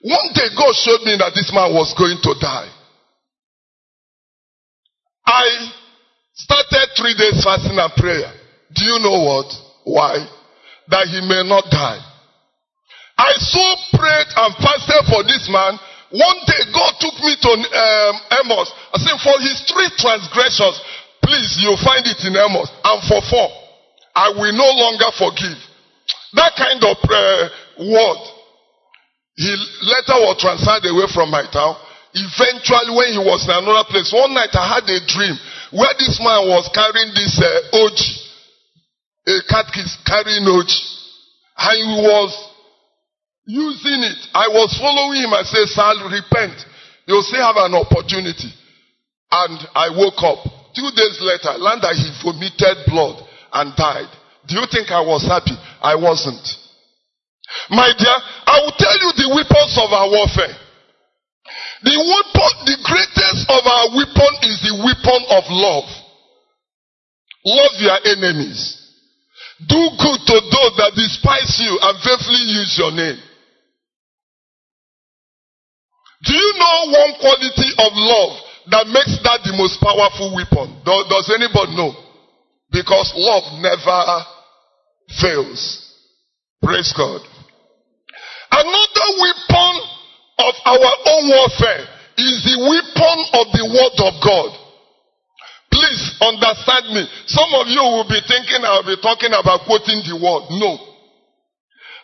One 0.00 0.28
day 0.32 0.48
God 0.56 0.72
showed 0.76 1.04
me 1.04 1.16
that 1.20 1.36
this 1.36 1.52
man 1.52 1.72
was 1.76 1.92
going 1.96 2.20
to 2.20 2.32
die. 2.40 2.72
I 5.24 5.46
started 6.34 6.88
three 6.96 7.14
days 7.14 7.44
fasting 7.44 7.78
and 7.78 7.92
prayer. 7.96 8.32
Do 8.74 8.84
you 8.84 8.98
know 9.00 9.24
what? 9.24 9.48
Why? 9.84 10.41
That 10.92 11.08
he 11.08 11.24
may 11.24 11.40
not 11.48 11.64
die. 11.72 12.00
I 13.16 13.32
so 13.40 13.64
prayed 13.96 14.30
and 14.36 14.52
fasted 14.60 15.02
for 15.08 15.24
this 15.24 15.48
man. 15.48 15.80
One 16.12 16.38
day 16.44 16.62
God 16.68 16.92
took 17.00 17.16
me 17.24 17.32
to 17.32 17.50
um, 17.56 18.14
Amos. 18.44 18.68
I 18.92 19.00
said, 19.00 19.16
for 19.24 19.36
his 19.40 19.64
three 19.64 19.88
transgressions, 19.96 20.76
please, 21.24 21.56
you'll 21.64 21.80
find 21.80 22.04
it 22.04 22.20
in 22.28 22.36
Amos. 22.36 22.68
And 22.84 23.00
for 23.08 23.24
four, 23.24 23.48
I 24.12 24.36
will 24.36 24.52
no 24.52 24.68
longer 24.76 25.08
forgive. 25.16 25.56
That 26.36 26.52
kind 26.60 26.80
of 26.84 27.00
uh, 27.00 27.48
word. 27.80 28.22
He 29.40 29.48
later 29.48 30.20
was 30.28 30.36
transferred 30.36 30.84
away 30.84 31.08
from 31.08 31.32
my 31.32 31.48
town. 31.48 31.80
Eventually, 32.12 32.92
when 32.92 33.08
he 33.16 33.20
was 33.24 33.48
in 33.48 33.56
another 33.56 33.88
place, 33.88 34.12
one 34.12 34.36
night 34.36 34.52
I 34.52 34.76
had 34.76 34.84
a 34.84 35.00
dream 35.08 35.32
where 35.72 35.96
this 35.96 36.20
man 36.20 36.52
was 36.52 36.68
carrying 36.76 37.16
this 37.16 37.40
uh, 37.40 37.80
a 39.26 39.34
catechist 39.48 40.04
carrying 40.06 40.44
notes. 40.44 40.74
I 41.56 41.76
was 42.02 42.32
using 43.46 44.02
it. 44.02 44.18
I 44.34 44.48
was 44.48 44.74
following 44.78 45.22
him. 45.22 45.32
I 45.32 45.42
said, 45.44 45.68
Sal, 45.70 46.10
repent. 46.10 46.58
You'll 47.06 47.22
still 47.22 47.42
have 47.42 47.56
an 47.58 47.74
opportunity. 47.74 48.50
And 49.30 49.58
I 49.74 49.90
woke 49.94 50.22
up. 50.22 50.42
Two 50.74 50.88
days 50.96 51.20
later, 51.20 51.52
learned 51.60 51.82
that 51.84 51.94
he 51.94 52.08
vomited 52.24 52.88
blood 52.88 53.20
and 53.52 53.76
died. 53.76 54.08
Do 54.48 54.56
you 54.56 54.66
think 54.72 54.90
I 54.90 55.04
was 55.04 55.22
happy? 55.28 55.54
I 55.80 55.94
wasn't. 55.94 56.42
My 57.70 57.92
dear, 57.92 58.16
I 58.48 58.64
will 58.64 58.74
tell 58.80 58.96
you 58.96 59.10
the 59.12 59.28
weapons 59.36 59.76
of 59.76 59.92
our 59.92 60.08
warfare. 60.08 60.56
The 61.84 61.98
weapon, 61.98 62.52
the 62.64 62.78
greatest 62.80 63.42
of 63.50 63.62
our 63.66 63.86
weapon 63.92 64.32
is 64.48 64.58
the 64.64 64.74
weapon 64.80 65.20
of 65.28 65.44
love. 65.50 65.88
Love 67.44 67.74
your 67.78 67.98
enemies. 68.06 68.81
Do 69.68 69.80
good 69.98 70.20
to 70.26 70.36
those 70.42 70.74
that 70.80 70.92
despise 70.96 71.60
you 71.60 71.78
and 71.80 71.94
faithfully 72.02 72.44
use 72.50 72.74
your 72.78 72.90
name. 72.90 73.20
Do 76.24 76.32
you 76.34 76.50
know 76.58 76.76
one 76.94 77.12
quality 77.18 77.70
of 77.78 77.90
love 77.94 78.32
that 78.70 78.86
makes 78.86 79.18
that 79.26 79.42
the 79.42 79.54
most 79.58 79.82
powerful 79.82 80.34
weapon? 80.34 80.82
Does, 80.86 81.30
anybody 81.34 81.74
know? 81.74 81.94
Because 82.70 83.12
love 83.16 83.58
never 83.58 84.00
fails. 85.20 85.60
Praise 86.62 86.94
God. 86.96 87.20
Another 88.52 89.08
weapon 89.18 89.74
of 90.38 90.54
our 90.64 90.92
own 91.10 91.24
warfare 91.28 91.84
is 92.16 92.36
the 92.46 92.56
weapon 92.70 93.18
of 93.34 93.46
the 93.50 93.66
word 93.66 93.96
of 94.06 94.14
God. 94.22 94.61
Understand 96.22 96.94
me. 96.94 97.02
Some 97.26 97.50
of 97.58 97.66
you 97.66 97.82
will 97.82 98.06
be 98.06 98.22
thinking 98.30 98.62
I'll 98.62 98.86
be 98.86 98.94
talking 99.02 99.34
about 99.34 99.66
quoting 99.66 100.06
the 100.06 100.14
word. 100.14 100.54
No. 100.54 100.78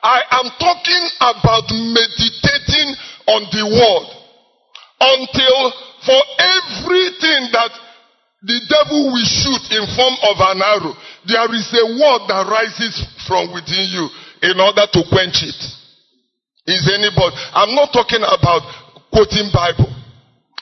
I 0.02 0.42
am 0.42 0.50
talking 0.58 1.04
about 1.22 1.70
meditating 1.70 2.88
on 3.30 3.46
the 3.54 3.64
word 3.66 4.06
until 4.98 5.58
for 6.02 6.20
everything 6.38 7.50
that 7.54 7.70
the 8.42 8.58
devil 8.70 9.10
will 9.10 9.26
shoot 9.26 9.64
in 9.74 9.82
form 9.98 10.14
of 10.30 10.36
an 10.38 10.62
arrow, 10.62 10.94
there 11.26 11.50
is 11.54 11.66
a 11.74 11.86
word 11.98 12.22
that 12.30 12.46
rises 12.46 12.94
from 13.26 13.50
within 13.50 13.86
you 13.90 14.06
in 14.46 14.58
order 14.58 14.86
to 14.86 15.02
quench 15.10 15.42
it. 15.42 15.58
Is 16.70 16.86
anybody? 16.86 17.34
I'm 17.54 17.74
not 17.74 17.90
talking 17.92 18.22
about 18.22 18.62
quoting 19.10 19.50
Bible. 19.50 19.90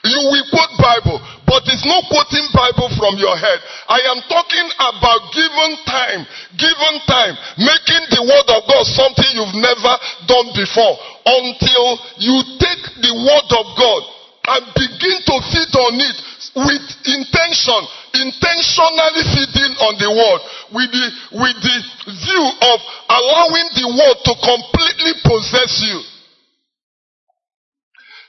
You 0.07 0.23
will 0.31 0.47
quote 0.55 0.75
Bible, 0.79 1.19
but 1.47 1.67
it's 1.67 1.83
not 1.83 2.07
quoting 2.07 2.47
Bible 2.55 2.91
from 2.95 3.19
your 3.19 3.35
head. 3.35 3.59
I 3.91 4.01
am 4.15 4.23
talking 4.31 4.67
about 4.79 5.21
given 5.35 5.71
time, 5.83 6.23
given 6.55 6.95
time, 7.11 7.35
making 7.59 8.05
the 8.15 8.23
word 8.23 8.49
of 8.55 8.63
God 8.71 8.85
something 8.87 9.31
you've 9.35 9.59
never 9.59 9.95
done 10.31 10.49
before 10.55 10.95
until 11.27 11.99
you 12.23 12.37
take 12.63 12.83
the 13.03 13.15
word 13.19 13.51
of 13.51 13.67
God 13.75 14.03
and 14.47 14.63
begin 14.79 15.19
to 15.27 15.37
feed 15.51 15.73
on 15.75 15.99
it 15.99 16.19
with 16.55 16.87
intention, 17.11 17.81
intentionally 18.15 19.23
feeding 19.35 19.75
on 19.83 19.95
the 19.99 20.11
word 20.11 20.41
with 20.71 20.91
the, 20.95 21.07
with 21.35 21.57
the 21.61 21.77
view 22.15 22.45
of 22.63 22.79
allowing 23.11 23.69
the 23.75 23.87
word 23.91 24.17
to 24.23 24.33
completely 24.39 25.13
possess 25.27 25.83
you. 25.83 26.16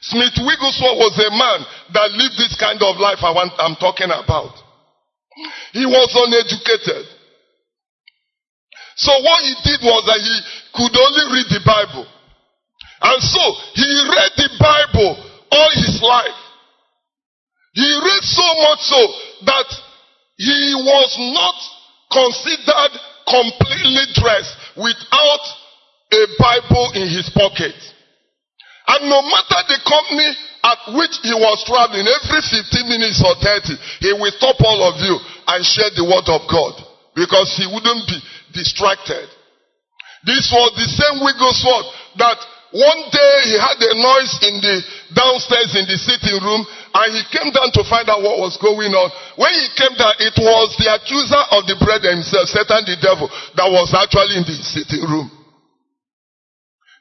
Smith 0.08 0.40
Wigglesworth 0.40 1.00
was 1.04 1.16
a 1.20 1.32
man 1.36 1.60
that 1.92 2.16
lived 2.16 2.40
this 2.40 2.56
kind 2.56 2.80
of 2.80 2.96
life 2.96 3.20
I 3.24 3.32
want, 3.36 3.52
I'm 3.60 3.76
talking 3.76 4.08
about. 4.08 4.56
He 5.74 5.86
was 5.86 6.10
uneducated. 6.16 7.06
So 8.96 9.12
what 9.20 9.44
he 9.44 9.54
did 9.68 9.84
was 9.84 10.02
that 10.08 10.20
he 10.24 10.36
could 10.74 10.96
only 10.96 11.26
read 11.36 11.48
the 11.52 11.62
Bible. 11.62 12.08
And 12.08 13.20
so 13.22 13.44
he 13.76 13.90
read 14.08 14.32
the 14.40 14.50
Bible 14.58 15.12
all 15.52 15.72
his 15.76 16.02
life. 16.02 16.40
He 17.76 17.86
read 17.86 18.24
so 18.24 18.48
much 18.64 18.82
so 18.88 19.02
that 19.46 19.70
he 20.38 20.74
was 20.88 21.12
not 21.36 21.58
considered 22.10 22.94
completely 23.28 24.08
dressed 24.16 24.56
without 24.80 25.44
a 26.16 26.24
Bible 26.40 26.92
in 26.96 27.08
his 27.12 27.30
pocket. 27.36 27.76
And 28.88 29.12
no 29.12 29.20
matter 29.20 29.60
the 29.68 29.80
company 29.84 30.30
at 30.64 30.80
which 30.96 31.16
he 31.24 31.36
was 31.36 31.60
traveling, 31.68 32.08
every 32.08 32.40
15 32.40 32.88
minutes 32.88 33.20
or 33.20 33.36
30, 33.36 33.76
he 34.00 34.12
will 34.16 34.32
stop 34.40 34.56
all 34.64 34.80
of 34.88 34.96
you 35.04 35.16
and 35.20 35.60
share 35.64 35.92
the 35.92 36.08
word 36.08 36.28
of 36.32 36.48
God 36.48 36.74
because 37.12 37.52
he 37.60 37.68
wouldn't 37.68 38.08
be 38.08 38.18
distracted. 38.56 39.28
This 40.24 40.48
was 40.52 40.72
the 40.76 40.88
same 40.88 41.20
Wigglesworth 41.20 41.88
that 42.20 42.40
one 42.76 43.02
day 43.12 43.34
he 43.48 43.56
had 43.56 43.80
a 43.80 43.96
noise 43.96 44.34
in 44.44 44.56
the 44.60 44.76
downstairs 45.16 45.72
in 45.80 45.88
the 45.88 45.96
sitting 45.96 46.36
room 46.44 46.68
and 46.68 47.08
he 47.16 47.24
came 47.32 47.48
down 47.56 47.72
to 47.72 47.84
find 47.88 48.12
out 48.12 48.20
what 48.24 48.40
was 48.44 48.60
going 48.60 48.92
on. 48.92 49.08
When 49.40 49.52
he 49.56 49.68
came 49.80 49.96
down, 49.96 50.16
it 50.20 50.36
was 50.36 50.76
the 50.76 50.92
accuser 50.92 51.44
of 51.56 51.64
the 51.64 51.80
brethren 51.80 52.20
himself, 52.20 52.52
Satan 52.52 52.84
the 52.84 53.00
devil, 53.00 53.32
that 53.56 53.70
was 53.72 53.96
actually 53.96 54.40
in 54.40 54.46
the 54.48 54.58
sitting 54.68 55.04
room. 55.08 55.32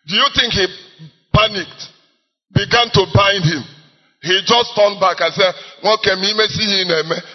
Do 0.07 0.14
you 0.14 0.29
think 0.38 0.55
he 0.55 0.66
panicked, 1.37 1.92
began 2.57 2.88
to 2.96 3.05
bind 3.12 3.44
him. 3.44 3.61
He 4.25 4.40
just 4.49 4.72
turned 4.72 4.96
back 4.96 5.20
and 5.20 5.31
said, 5.37 5.53
Okay, 5.85 6.16
me 6.16 6.33
see 6.49 6.83
him 6.83 6.88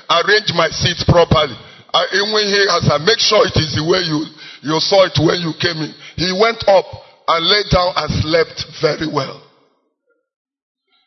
arrange 0.10 0.50
my 0.58 0.68
seats 0.74 1.06
properly. 1.06 1.54
And 1.94 2.34
when 2.34 2.48
he 2.50 2.62
has 2.68 2.90
make 3.06 3.22
sure 3.22 3.46
it 3.46 3.56
is 3.56 3.78
the 3.78 3.86
way 3.86 4.02
you, 4.02 4.26
you 4.66 4.76
saw 4.82 5.06
it 5.06 5.16
when 5.20 5.40
you 5.44 5.54
came 5.62 5.78
in. 5.84 5.94
He 6.18 6.34
went 6.34 6.64
up 6.68 6.88
and 7.28 7.42
lay 7.46 7.64
down 7.70 7.94
and 7.96 8.10
slept 8.24 8.66
very 8.82 9.08
well. 9.08 9.40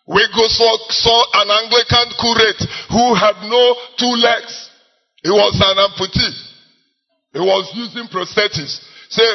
We 0.06 0.20
go 0.36 0.44
saw, 0.52 0.72
saw 0.92 1.18
an 1.40 1.48
Anglican 1.48 2.08
curate 2.20 2.62
who 2.92 3.16
had 3.16 3.40
no 3.48 3.64
two 3.96 4.14
legs. 4.20 4.52
He 5.24 5.32
was 5.32 5.56
an 5.56 5.80
amputee. 5.80 6.36
He 7.32 7.40
was 7.40 7.64
using 7.72 8.06
prosthetics. 8.12 8.84
Say, 9.08 9.28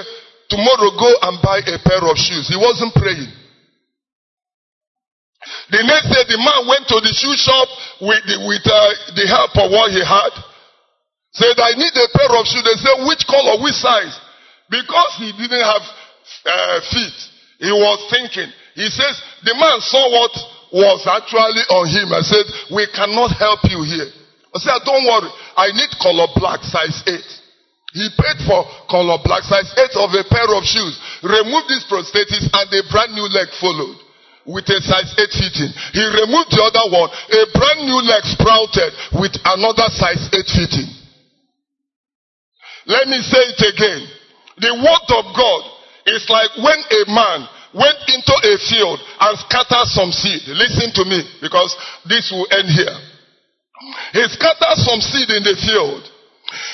tomorrow 0.50 0.94
go 0.94 1.10
and 1.26 1.42
buy 1.42 1.66
a 1.66 1.78
pair 1.82 2.06
of 2.06 2.16
shoes. 2.18 2.48
He 2.48 2.56
wasn't 2.56 2.94
praying. 2.94 3.39
The 5.70 5.86
next 5.86 6.10
day, 6.10 6.26
the 6.26 6.42
man 6.42 6.66
went 6.66 6.90
to 6.90 6.98
the 6.98 7.14
shoe 7.14 7.38
shop 7.38 7.70
with 8.02 8.26
the, 8.26 8.42
with, 8.42 8.66
uh, 8.66 9.14
the 9.14 9.26
help 9.30 9.54
of 9.54 9.70
what 9.70 9.94
he 9.94 10.02
had. 10.02 10.34
Said, 11.30 11.62
I 11.62 11.78
need 11.78 11.94
a 11.94 12.10
pair 12.10 12.34
of 12.34 12.44
shoes. 12.50 12.66
They 12.66 12.78
said, 12.82 13.06
which 13.06 13.22
color, 13.30 13.62
which 13.62 13.78
size? 13.78 14.18
Because 14.66 15.14
he 15.22 15.30
didn't 15.38 15.62
have 15.62 15.86
uh, 15.86 16.78
feet, 16.90 17.18
he 17.62 17.70
was 17.70 18.00
thinking. 18.10 18.50
He 18.74 18.90
says, 18.90 19.14
the 19.46 19.54
man 19.54 19.78
saw 19.86 20.10
what 20.10 20.34
was 20.74 21.06
actually 21.06 21.66
on 21.70 21.86
him 21.86 22.18
and 22.18 22.26
said, 22.26 22.46
we 22.74 22.90
cannot 22.90 23.38
help 23.38 23.62
you 23.70 23.86
here. 23.86 24.10
I 24.50 24.58
said, 24.58 24.82
don't 24.90 25.06
worry. 25.06 25.30
I 25.54 25.70
need 25.70 25.94
color 26.02 26.34
black, 26.34 26.66
size 26.66 26.98
8. 27.06 27.14
He 27.94 28.10
paid 28.18 28.42
for 28.50 28.66
color 28.90 29.22
black, 29.22 29.46
size 29.46 29.70
8 29.78 30.02
of 30.02 30.18
a 30.18 30.26
pair 30.26 30.50
of 30.50 30.66
shoes, 30.66 30.98
removed 31.22 31.70
his 31.70 31.86
prosthetics, 31.86 32.50
and 32.50 32.68
a 32.74 32.82
brand 32.90 33.14
new 33.14 33.30
leg 33.30 33.54
followed 33.62 34.09
with 34.50 34.66
a 34.66 34.82
size 34.82 35.14
8 35.14 35.30
fitting. 35.30 35.72
He 35.94 36.02
removed 36.02 36.50
the 36.50 36.66
other 36.66 36.90
one. 36.90 37.10
A 37.14 37.42
brand 37.54 37.86
new 37.86 38.02
leg 38.02 38.26
sprouted 38.26 38.92
with 39.22 39.38
another 39.46 39.86
size 39.94 40.26
8 40.34 40.42
fitting. 40.50 40.90
Let 42.90 43.06
me 43.06 43.22
say 43.22 43.54
it 43.54 43.62
again. 43.62 44.02
The 44.58 44.74
word 44.74 45.08
of 45.22 45.26
God 45.38 45.62
is 46.10 46.26
like 46.34 46.50
when 46.66 46.80
a 46.82 47.02
man 47.14 47.40
went 47.78 48.02
into 48.10 48.34
a 48.34 48.54
field 48.66 48.98
and 48.98 49.38
scattered 49.46 49.86
some 49.94 50.10
seed. 50.10 50.42
Listen 50.50 50.90
to 50.98 51.06
me 51.06 51.22
because 51.46 51.78
this 52.10 52.34
will 52.34 52.50
end 52.50 52.74
here. 52.74 52.98
He 54.18 54.24
scattered 54.34 54.82
some 54.82 55.00
seed 55.00 55.30
in 55.30 55.46
the 55.46 55.56
field. 55.62 56.02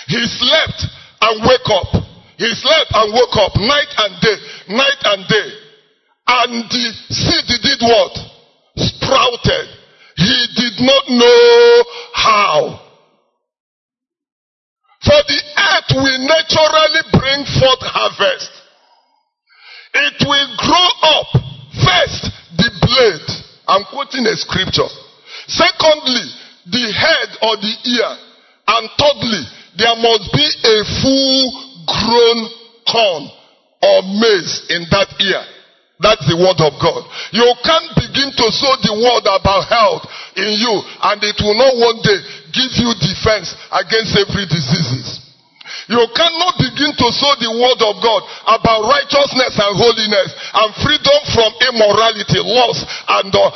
He 0.08 0.24
slept 0.40 0.80
and 1.28 1.44
woke 1.44 1.70
up. 1.76 1.92
He 2.40 2.48
slept 2.56 2.90
and 2.96 3.12
woke 3.12 3.36
up 3.36 3.60
night 3.60 3.92
and 4.00 4.14
day, 4.24 4.38
night 4.72 5.02
and 5.04 5.28
day. 5.28 5.65
And 6.28 6.66
the 6.70 6.86
seed 7.10 7.46
did 7.62 7.82
what? 7.82 8.14
Sprouted. 8.78 9.68
He 10.18 10.48
did 10.56 10.82
not 10.82 11.04
know 11.10 11.84
how. 12.14 12.82
For 15.04 15.22
the 15.28 15.42
earth 15.54 15.90
will 15.94 16.20
naturally 16.26 17.04
bring 17.14 17.46
forth 17.46 17.84
harvest. 17.86 18.52
It 19.94 20.18
will 20.26 20.50
grow 20.58 20.90
up. 21.14 21.30
First, 21.78 22.32
the 22.58 22.70
blade. 22.82 23.30
I'm 23.68 23.86
quoting 23.86 24.26
a 24.26 24.36
scripture. 24.36 24.90
Secondly, 25.48 26.26
the 26.72 26.92
head 26.92 27.30
or 27.46 27.56
the 27.58 27.76
ear. 27.86 28.12
And 28.68 28.90
thirdly, 28.98 29.44
there 29.78 29.96
must 30.02 30.34
be 30.34 30.42
a 30.42 30.78
full 31.06 31.44
grown 31.86 32.40
corn 32.90 33.30
or 33.84 34.02
maize 34.20 34.66
in 34.74 34.90
that 34.90 35.14
ear. 35.22 35.55
That's 36.00 36.28
the 36.28 36.36
word 36.36 36.60
of 36.60 36.76
God. 36.82 37.08
You 37.32 37.48
can't 37.64 37.96
begin 37.96 38.30
to 38.36 38.46
sow 38.52 38.74
the 38.84 38.96
word 39.00 39.24
about 39.32 39.64
health 39.72 40.04
in 40.36 40.52
you 40.60 40.74
and 40.84 41.18
it 41.24 41.40
will 41.40 41.56
not 41.56 41.72
one 41.80 42.04
day 42.04 42.20
give 42.52 42.72
you 42.84 42.92
defense 43.00 43.56
against 43.72 44.12
every 44.20 44.44
diseases. 44.44 45.05
You 45.86 46.02
cannot 46.18 46.58
begin 46.58 46.92
to 46.98 47.08
sow 47.14 47.34
the 47.38 47.52
word 47.54 47.82
of 47.86 48.02
God 48.02 48.22
about 48.50 48.90
righteousness 48.90 49.54
and 49.54 49.74
holiness 49.78 50.30
and 50.34 50.70
freedom 50.82 51.20
from 51.30 51.50
immorality, 51.70 52.42
loss, 52.42 52.82
and, 53.22 53.30
uh, 53.30 53.50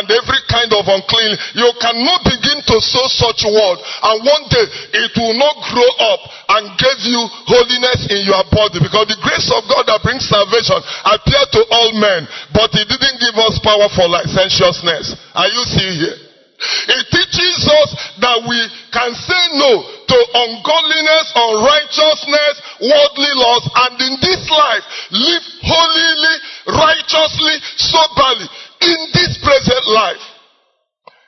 and 0.00 0.06
every 0.08 0.40
kind 0.48 0.72
of 0.72 0.88
unclean. 0.88 1.32
You 1.52 1.68
cannot 1.76 2.24
begin 2.24 2.64
to 2.64 2.76
sow 2.80 3.06
such 3.12 3.44
word 3.44 3.78
and 3.80 4.16
one 4.24 4.44
day 4.48 4.66
it 5.04 5.12
will 5.20 5.36
not 5.36 5.56
grow 5.68 5.90
up 6.16 6.20
and 6.56 6.64
give 6.80 7.00
you 7.04 7.20
holiness 7.44 8.08
in 8.08 8.24
your 8.24 8.44
body 8.48 8.80
because 8.80 9.06
the 9.12 9.20
grace 9.20 9.48
of 9.52 9.64
God 9.68 9.84
that 9.86 10.00
brings 10.00 10.24
salvation 10.24 10.80
appeared 11.04 11.50
to 11.54 11.62
all 11.70 11.92
men, 12.00 12.24
but 12.56 12.72
it 12.72 12.88
didn't 12.88 13.20
give 13.20 13.36
us 13.36 13.60
power 13.60 13.88
for 13.92 14.08
licentiousness. 14.08 15.12
Are 15.36 15.50
you 15.52 15.62
seeing 15.68 15.96
here? 16.00 16.25
It 16.58 17.04
teaches 17.12 17.68
us 17.68 17.90
that 18.24 18.38
we 18.48 18.58
can 18.88 19.12
say 19.12 19.42
no 19.60 19.72
to 19.84 20.18
ungodliness, 20.32 21.26
unrighteousness, 21.36 22.54
worldly 22.80 23.32
laws, 23.36 23.64
and 23.86 23.94
in 24.00 24.14
this 24.24 24.42
life 24.48 24.84
live 25.12 25.46
holily, 25.62 26.36
righteously, 26.72 27.54
soberly 27.76 28.48
in 28.80 28.98
this 29.12 29.36
present 29.44 29.84
life. 29.92 30.24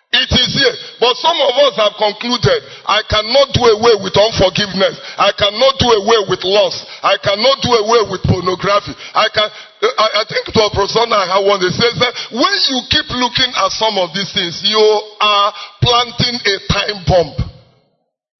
It 0.08 0.32
is 0.32 0.56
here. 0.56 0.72
But 1.04 1.20
some 1.20 1.36
of 1.36 1.52
us 1.68 1.76
have 1.76 1.92
concluded, 2.00 2.64
I 2.88 3.04
cannot 3.12 3.52
do 3.52 3.60
away 3.76 3.92
with 4.00 4.16
unforgiveness. 4.16 4.96
I 5.20 5.36
cannot 5.36 5.76
do 5.76 5.84
away 6.00 6.32
with 6.32 6.40
loss. 6.48 6.80
I 7.04 7.20
cannot 7.20 7.60
do 7.60 7.76
away 7.76 8.08
with 8.08 8.24
pornography. 8.24 8.96
I 9.12 9.28
can, 9.28 9.52
I, 9.78 10.22
I 10.22 10.24
think 10.26 10.50
it 10.50 10.58
was 10.58 10.74
Professor 10.74 11.06
I 11.06 11.38
have 11.38 11.44
one 11.46 11.62
that 11.62 11.70
says 11.70 11.94
that 12.02 12.12
when 12.34 12.54
you 12.66 12.78
keep 12.90 13.06
looking 13.14 13.50
at 13.54 13.70
some 13.78 13.94
of 13.94 14.10
these 14.10 14.30
things, 14.34 14.58
you 14.66 14.82
are 15.22 15.54
planting 15.78 16.34
a 16.34 16.54
time 16.66 16.98
bomb. 17.06 17.30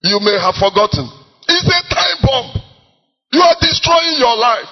You 0.03 0.19
may 0.19 0.35
have 0.39 0.59
forgotten. 0.59 1.07
It's 1.47 1.69
a 1.71 1.83
time 1.87 2.19
bomb. 2.27 2.49
You 3.31 3.43
are 3.43 3.59
destroying 3.63 4.19
your 4.19 4.35
life. 4.35 4.67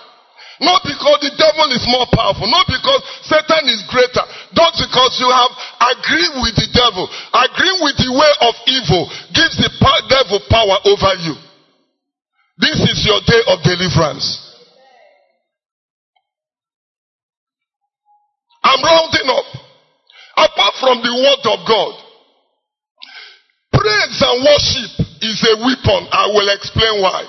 Not 0.58 0.80
because 0.88 1.20
the 1.20 1.36
devil 1.36 1.68
is 1.76 1.84
more 1.84 2.08
powerful, 2.08 2.48
not 2.48 2.64
because 2.64 3.04
Satan 3.28 3.68
is 3.68 3.84
greater, 3.92 4.24
not 4.56 4.72
because 4.72 5.12
you 5.20 5.28
have 5.28 5.52
agreed 5.92 6.32
with 6.40 6.56
the 6.56 6.68
devil. 6.72 7.04
Agreeing 7.36 7.84
with 7.84 8.00
the 8.00 8.08
way 8.08 8.32
of 8.40 8.54
evil 8.64 9.04
gives 9.36 9.60
the 9.60 9.68
devil 10.08 10.40
power 10.48 10.80
over 10.88 11.12
you. 11.28 11.36
This 12.56 12.80
is 12.88 13.04
your 13.04 13.20
day 13.28 13.42
of 13.52 13.60
deliverance. 13.62 14.45
I'm 18.66 18.82
rounding 18.82 19.30
up. 19.30 19.48
Apart 20.36 20.74
from 20.82 20.96
the 21.00 21.14
word 21.14 21.42
of 21.54 21.58
God, 21.64 21.92
praise 23.72 24.18
and 24.20 24.36
worship 24.44 24.92
is 25.22 25.38
a 25.48 25.54
weapon. 25.64 26.02
I 26.12 26.26
will 26.34 26.50
explain 26.52 27.00
why. 27.00 27.24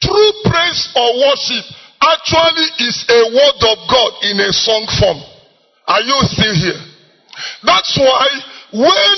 True 0.00 0.32
praise 0.46 0.88
or 0.94 1.10
worship 1.20 1.66
actually 2.00 2.68
is 2.86 2.96
a 3.10 3.20
word 3.34 3.60
of 3.66 3.78
God 3.90 4.10
in 4.30 4.40
a 4.40 4.52
song 4.54 4.86
form. 4.96 5.20
Are 5.90 6.00
you 6.00 6.16
still 6.32 6.54
here? 6.54 6.80
That's 7.66 7.98
why 7.98 8.26
when 8.72 9.16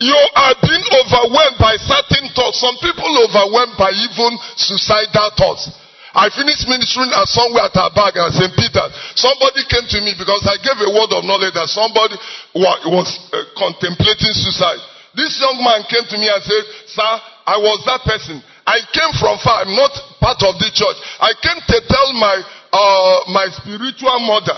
you 0.00 0.18
are 0.34 0.54
being 0.60 0.86
overwhelmed 0.98 1.58
by 1.58 1.78
certain 1.78 2.28
thoughts, 2.34 2.60
some 2.60 2.76
people 2.82 3.08
overwhelmed 3.22 3.78
by 3.78 3.90
even 3.94 4.38
suicidal 4.56 5.30
thoughts. 5.38 5.70
I 6.16 6.32
finished 6.32 6.64
ministering 6.68 7.12
at 7.12 7.28
somewhere 7.28 7.68
at 7.68 7.76
Abag 7.76 8.16
and 8.16 8.32
St. 8.32 8.52
Peter. 8.56 8.84
Somebody 9.16 9.64
came 9.68 9.84
to 9.84 9.98
me 10.00 10.16
because 10.16 10.40
I 10.48 10.56
gave 10.60 10.78
a 10.80 10.90
word 10.92 11.12
of 11.12 11.24
knowledge 11.28 11.52
that 11.52 11.68
somebody 11.68 12.16
was 12.56 13.08
uh, 13.32 13.44
contemplating 13.56 14.32
suicide. 14.32 14.80
This 15.16 15.36
young 15.40 15.60
man 15.60 15.84
came 15.90 16.06
to 16.08 16.16
me 16.16 16.30
and 16.30 16.40
said, 16.44 16.64
Sir, 16.94 17.12
I 17.48 17.56
was 17.58 17.80
that 17.88 18.04
person. 18.04 18.38
I 18.68 18.84
came 18.92 19.12
from 19.16 19.40
far. 19.40 19.64
I'm 19.64 19.72
not 19.72 19.92
part 20.20 20.40
of 20.44 20.60
the 20.60 20.68
church. 20.68 20.98
I 21.18 21.32
came 21.40 21.56
to 21.56 21.76
tell 21.88 22.08
my 22.20 22.36
uh, 22.72 23.18
my 23.32 23.48
spiritual 23.56 24.20
mother 24.28 24.56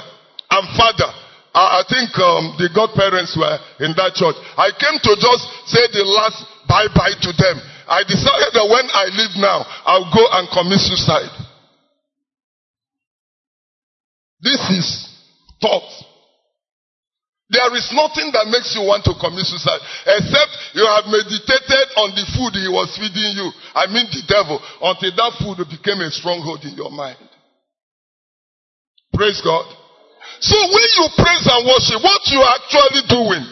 and 0.51 0.64
father. 0.74 1.11
Uh, 1.51 1.78
I 1.78 1.82
think 1.86 2.11
um, 2.18 2.55
the 2.59 2.70
godparents 2.74 3.34
were 3.38 3.59
in 3.82 3.94
that 3.98 4.14
church. 4.14 4.38
I 4.59 4.70
came 4.74 4.98
to 5.03 5.12
just 5.18 5.42
say 5.70 5.82
the 5.94 6.07
last 6.07 6.42
bye 6.66 6.90
bye 6.94 7.14
to 7.14 7.30
them. 7.34 7.57
I 7.91 8.07
decided 8.07 8.55
that 8.55 8.66
when 8.70 8.86
I 8.86 9.11
leave 9.11 9.34
now, 9.43 9.66
I'll 9.82 10.14
go 10.14 10.22
and 10.22 10.47
commit 10.55 10.78
suicide. 10.78 11.34
This 14.38 14.62
is 14.70 14.86
thought. 15.61 15.91
There 17.51 17.74
is 17.74 17.91
nothing 17.91 18.30
that 18.30 18.47
makes 18.47 18.78
you 18.78 18.86
want 18.86 19.03
to 19.11 19.14
commit 19.18 19.43
suicide 19.43 19.82
except 20.07 20.55
you 20.78 20.86
have 20.86 21.11
meditated 21.11 21.86
on 21.99 22.14
the 22.14 22.22
food 22.38 22.55
he 22.55 22.70
was 22.70 22.95
feeding 22.95 23.43
you. 23.43 23.51
I 23.74 23.91
mean 23.91 24.07
the 24.07 24.22
devil 24.22 24.62
until 24.78 25.11
that 25.11 25.34
food 25.43 25.59
became 25.66 25.99
a 25.99 26.14
stronghold 26.14 26.62
in 26.62 26.78
your 26.78 26.95
mind. 26.95 27.18
Praise 29.11 29.43
God. 29.43 29.66
So 30.38 30.55
when 30.55 30.88
you 30.95 31.07
praise 31.18 31.43
and 31.51 31.66
worship, 31.66 31.99
what 32.07 32.22
you 32.30 32.38
are 32.38 32.55
actually 32.55 33.03
doing 33.11 33.45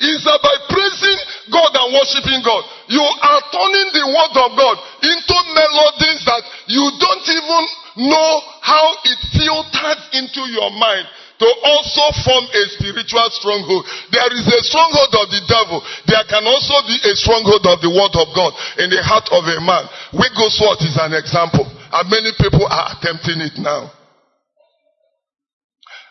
is 0.00 0.24
that 0.24 0.40
by 0.40 0.56
praising 0.72 1.20
God 1.52 1.70
and 1.74 1.94
worshiping 1.94 2.42
God, 2.42 2.62
you 2.88 3.02
are 3.02 3.42
turning 3.52 3.88
the 3.94 4.06
word 4.06 4.34
of 4.36 4.50
God 4.58 4.76
into 5.02 5.36
melodies 5.54 6.22
that 6.26 6.42
you 6.68 6.84
don't 6.98 7.26
even 7.26 7.62
know 8.10 8.30
how 8.60 8.86
it 9.04 9.18
filters 9.32 10.00
into 10.12 10.42
your 10.52 10.70
mind 10.74 11.06
to 11.38 11.48
also 11.68 12.04
form 12.24 12.44
a 12.48 12.62
spiritual 12.80 13.28
stronghold. 13.36 13.84
There 14.08 14.30
is 14.32 14.46
a 14.48 14.60
stronghold 14.64 15.12
of 15.20 15.26
the 15.28 15.42
devil. 15.44 15.84
There 16.08 16.24
can 16.28 16.44
also 16.48 16.80
be 16.88 16.96
a 17.04 17.12
stronghold 17.12 17.64
of 17.68 17.84
the 17.84 17.92
word 17.92 18.14
of 18.16 18.28
God 18.32 18.52
in 18.80 18.88
the 18.88 19.04
heart 19.04 19.28
of 19.28 19.44
a 19.44 19.60
man. 19.60 19.84
Wigglesworth 20.16 20.80
is 20.80 20.96
an 20.96 21.12
example. 21.12 21.68
And 21.68 22.04
many 22.08 22.32
people 22.40 22.64
are 22.64 22.96
attempting 22.96 23.44
it 23.44 23.60
now. 23.60 23.92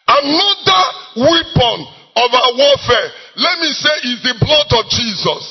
Another 0.05 0.83
weapon 1.17 2.04
of 2.15 2.29
our 2.31 2.51
warfare, 2.55 3.07
let 3.35 3.59
me 3.59 3.69
say, 3.75 3.95
is 4.11 4.19
the 4.23 4.35
blood 4.39 4.69
of 4.71 4.87
Jesus. 4.87 5.43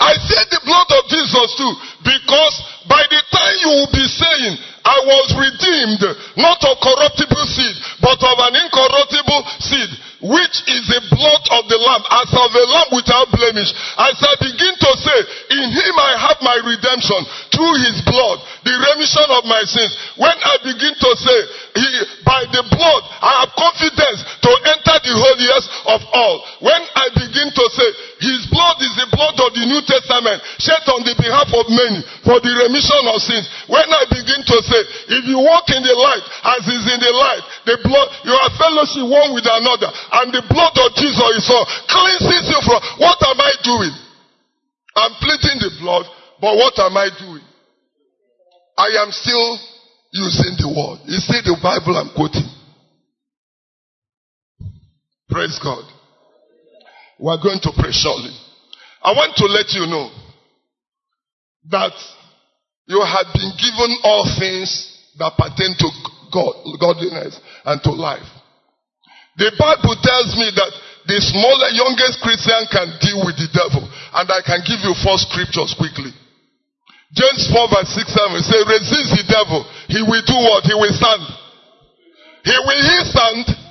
I 0.00 0.12
say 0.20 0.42
the 0.52 0.60
blood 0.64 0.90
of 0.92 1.04
Jesus 1.08 1.48
too, 1.56 1.72
because 2.04 2.54
by 2.88 3.00
the 3.08 3.22
time 3.32 3.54
you 3.64 3.70
will 3.80 3.92
be 3.92 4.04
saying, 4.04 4.56
I 4.84 4.98
was 5.08 5.26
redeemed, 5.32 6.04
not 6.36 6.60
of 6.68 6.76
corruptible 6.84 7.46
seed, 7.48 7.76
but 8.04 8.20
of 8.20 8.36
an 8.44 8.60
incorruptible 8.60 9.40
seed, 9.64 9.90
which 10.24 10.56
is 10.72 10.82
the 10.88 11.04
blood 11.12 11.44
of 11.52 11.68
the 11.68 11.76
Lamb, 11.76 12.00
as 12.00 12.32
of 12.32 12.48
a 12.48 12.64
lamb 12.64 12.90
without 12.96 13.28
blemish. 13.28 13.68
As 14.00 14.16
I 14.16 14.32
begin 14.40 14.72
to 14.72 14.90
say, 14.96 15.18
in 15.52 15.68
him 15.68 15.94
I 16.00 16.12
have 16.16 16.40
my 16.40 16.56
redemption 16.64 17.20
through 17.52 17.76
his 17.84 18.00
blood, 18.08 18.40
the 18.64 18.72
remission 18.72 19.28
of 19.36 19.44
my 19.44 19.60
sins. 19.68 19.92
When 20.16 20.32
I 20.32 20.54
begin 20.64 20.96
to 20.96 21.10
say, 21.20 21.38
he, 21.76 21.88
by 22.24 22.40
the 22.48 22.64
blood, 22.72 23.02
I 23.20 23.44
have 23.44 23.52
confidence 23.52 24.24
to 24.24 24.50
enter 24.72 24.96
the 25.04 25.12
holiest 25.12 25.66
of 25.92 26.00
all. 26.16 26.36
When 26.64 26.80
I 26.96 27.12
begin 27.12 27.52
to 27.52 27.64
say, 27.76 27.88
his 28.24 28.48
blood 28.48 28.80
is 28.80 28.94
the 28.96 29.08
blood 29.12 29.36
of 29.36 29.52
the 29.52 29.64
New 29.68 29.84
Testament, 29.84 30.40
shed 30.56 30.80
on 30.88 31.04
the 31.04 31.12
behalf 31.20 31.52
of 31.52 31.68
many 31.68 32.00
for 32.24 32.40
the 32.40 32.52
remission 32.64 33.04
of 33.12 33.20
sins. 33.20 33.44
When 33.68 33.84
I 33.84 34.08
begin 34.08 34.40
to 34.40 34.56
say, 34.64 34.80
if 35.20 35.22
you 35.28 35.44
walk 35.44 35.68
in 35.68 35.84
the 35.84 35.92
light 35.92 36.24
as 36.56 36.64
is 36.64 36.84
in 36.88 37.00
the 37.04 37.12
light, 37.12 37.44
the 37.68 37.76
blood, 37.84 38.08
you 38.24 38.32
are 38.32 38.50
fellowship 38.56 39.04
one 39.04 39.36
with 39.36 39.44
another, 39.44 39.92
and 39.92 40.32
the 40.32 40.44
blood 40.48 40.74
of 40.80 40.88
Jesus 40.96 41.30
is 41.36 41.46
all 41.52 41.68
cleanses 41.86 42.48
you 42.48 42.60
from 42.64 42.80
what 43.04 43.20
am 43.20 43.38
I 43.38 43.52
doing? 43.60 43.94
I'm 44.96 45.14
pleading 45.20 45.58
the 45.60 45.72
blood, 45.84 46.08
but 46.40 46.56
what 46.56 46.74
am 46.80 46.96
I 46.96 47.12
doing? 47.20 47.44
I 48.78 49.04
am 49.04 49.10
still 49.12 49.58
using 50.12 50.54
the 50.58 50.70
word. 50.70 51.04
You 51.06 51.18
see 51.18 51.40
the 51.44 51.58
Bible 51.62 51.98
I'm 51.98 52.10
quoting. 52.14 52.46
Praise 55.28 55.58
God. 55.62 55.93
We're 57.24 57.40
going 57.40 57.56
to 57.64 57.72
pray 57.72 57.88
shortly. 57.88 58.36
I 59.00 59.16
want 59.16 59.32
to 59.40 59.48
let 59.48 59.72
you 59.72 59.88
know 59.88 60.12
that 61.72 61.96
you 62.84 63.00
have 63.00 63.32
been 63.32 63.48
given 63.56 63.96
all 64.04 64.28
things 64.36 64.68
that 65.16 65.32
pertain 65.32 65.72
to 65.72 65.88
God, 66.28 66.52
godliness 66.76 67.40
and 67.64 67.80
to 67.80 67.96
life. 67.96 68.28
The 69.40 69.56
Bible 69.56 69.96
tells 70.04 70.36
me 70.36 70.52
that 70.52 70.68
the 71.08 71.16
smaller, 71.24 71.72
youngest 71.72 72.20
Christian 72.20 72.60
can 72.68 72.92
deal 73.00 73.24
with 73.24 73.40
the 73.40 73.48
devil. 73.56 73.88
And 73.88 74.28
I 74.28 74.44
can 74.44 74.60
give 74.60 74.84
you 74.84 74.92
four 75.00 75.16
scriptures 75.16 75.72
quickly. 75.80 76.12
James 77.16 77.48
4 77.48 77.72
verse 77.72 77.88
6 78.04 78.04
7 78.04 78.36
say, 78.44 78.60
resist 78.68 79.16
the 79.16 79.24
devil. 79.32 79.64
He 79.88 80.04
will 80.04 80.24
do 80.28 80.36
what? 80.44 80.68
He 80.68 80.76
will 80.76 80.92
stand. 80.92 81.24
He 82.44 82.56
will 82.68 82.82
he 82.84 82.98
stand. 83.08 83.63